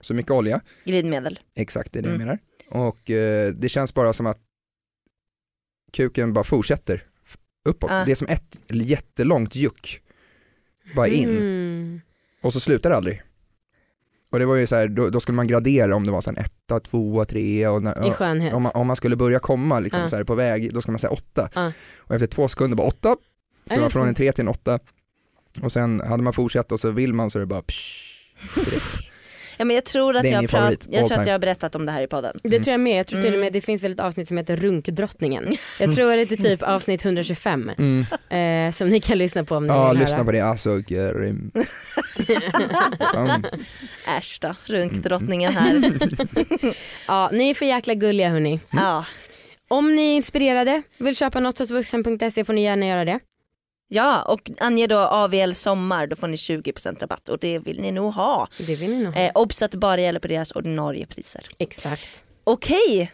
[0.00, 1.38] Så mycket olja, Glidmedel.
[1.54, 2.26] exakt det är det jag Mm.
[2.26, 2.38] menar.
[2.88, 4.38] Och eh, det känns bara som att
[5.92, 7.04] kuken bara fortsätter
[7.64, 7.90] uppåt.
[7.90, 8.04] Ah.
[8.04, 10.02] Det är som ett jättelångt juck.
[10.96, 11.30] Bara in.
[11.30, 12.00] Mm.
[12.42, 13.22] Och så slutar det aldrig.
[14.32, 16.30] Och det var ju så här, då, då skulle man gradera om det var så
[16.30, 18.54] en etta, tvåa, trea och när, I skönhet.
[18.54, 20.08] om, man, om man skulle börja komma liksom Ja.
[20.08, 21.50] så här på väg, då ska man säga åtta.
[21.54, 21.72] Ja.
[21.98, 23.16] Och efter två sekunder bara åtta,
[23.68, 24.78] så det var från en tre till en åtta.
[25.62, 28.06] Och sen hade man fortsatt och så vill man så är det bara psh.
[29.58, 31.74] Ja, men jag tror att, Det är jag, prat, jag, tror att jag har berättat
[31.74, 32.38] om det här i podden.
[32.42, 32.98] Det tror jag med.
[32.98, 33.40] Jag tror till och Mm.
[33.44, 35.56] med det finns väl ett avsnitt som heter Runkdrottningen.
[35.80, 38.68] Jag tror att det är typ avsnitt 125 Mm.
[38.68, 40.24] eh, som ni kan lyssna på om ni Ja, vill lyssna höra.
[40.24, 41.50] på det, alltså grym.
[43.14, 43.42] Mm.
[44.18, 45.98] Äsch då, runkdrottningen här.
[47.08, 48.60] Ja, ni är för jäkla gulliga hörni.
[48.70, 49.04] ja.
[49.68, 53.20] Om ni är inspirerade, vill köpa något hos vuxen.se får ni gärna göra det.
[53.92, 57.92] Ja, och ange då AVL sommar, då får ni 20% rabatt och det vill ni
[57.92, 58.48] nog ha.
[58.58, 59.20] Det vill ni nog ha.
[59.20, 61.42] Eh, obs att det bara gäller på deras ordinarie priser.
[61.58, 62.24] Exakt.
[62.44, 63.12] Okej,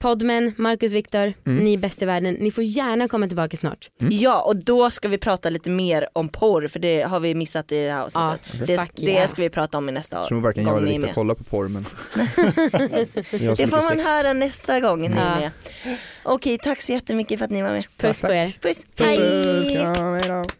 [0.00, 1.64] Podmen, Marcus Viktor, Mm.
[1.64, 2.34] ni är bäst i världen.
[2.34, 3.90] Ni får gärna komma tillbaka snart.
[3.98, 7.72] ja och då ska vi prata lite mer om porr för det har vi missat
[7.72, 8.58] i det här avsnittet.
[8.58, 9.28] Ja, det, det yeah.
[9.28, 11.68] ska vi prata om i nästa Jag tror varken jag eller Viktor kollar på porr
[11.68, 11.82] men
[13.56, 14.08] Det får man sex.
[14.08, 15.50] höra nästa gång ni är med.
[16.22, 17.84] Okej, tack så jättemycket för att ni var med.
[17.96, 18.36] Puss på tack.
[18.36, 18.52] er.
[18.60, 19.18] Puss, Puss, hej!
[19.18, 20.54] puss.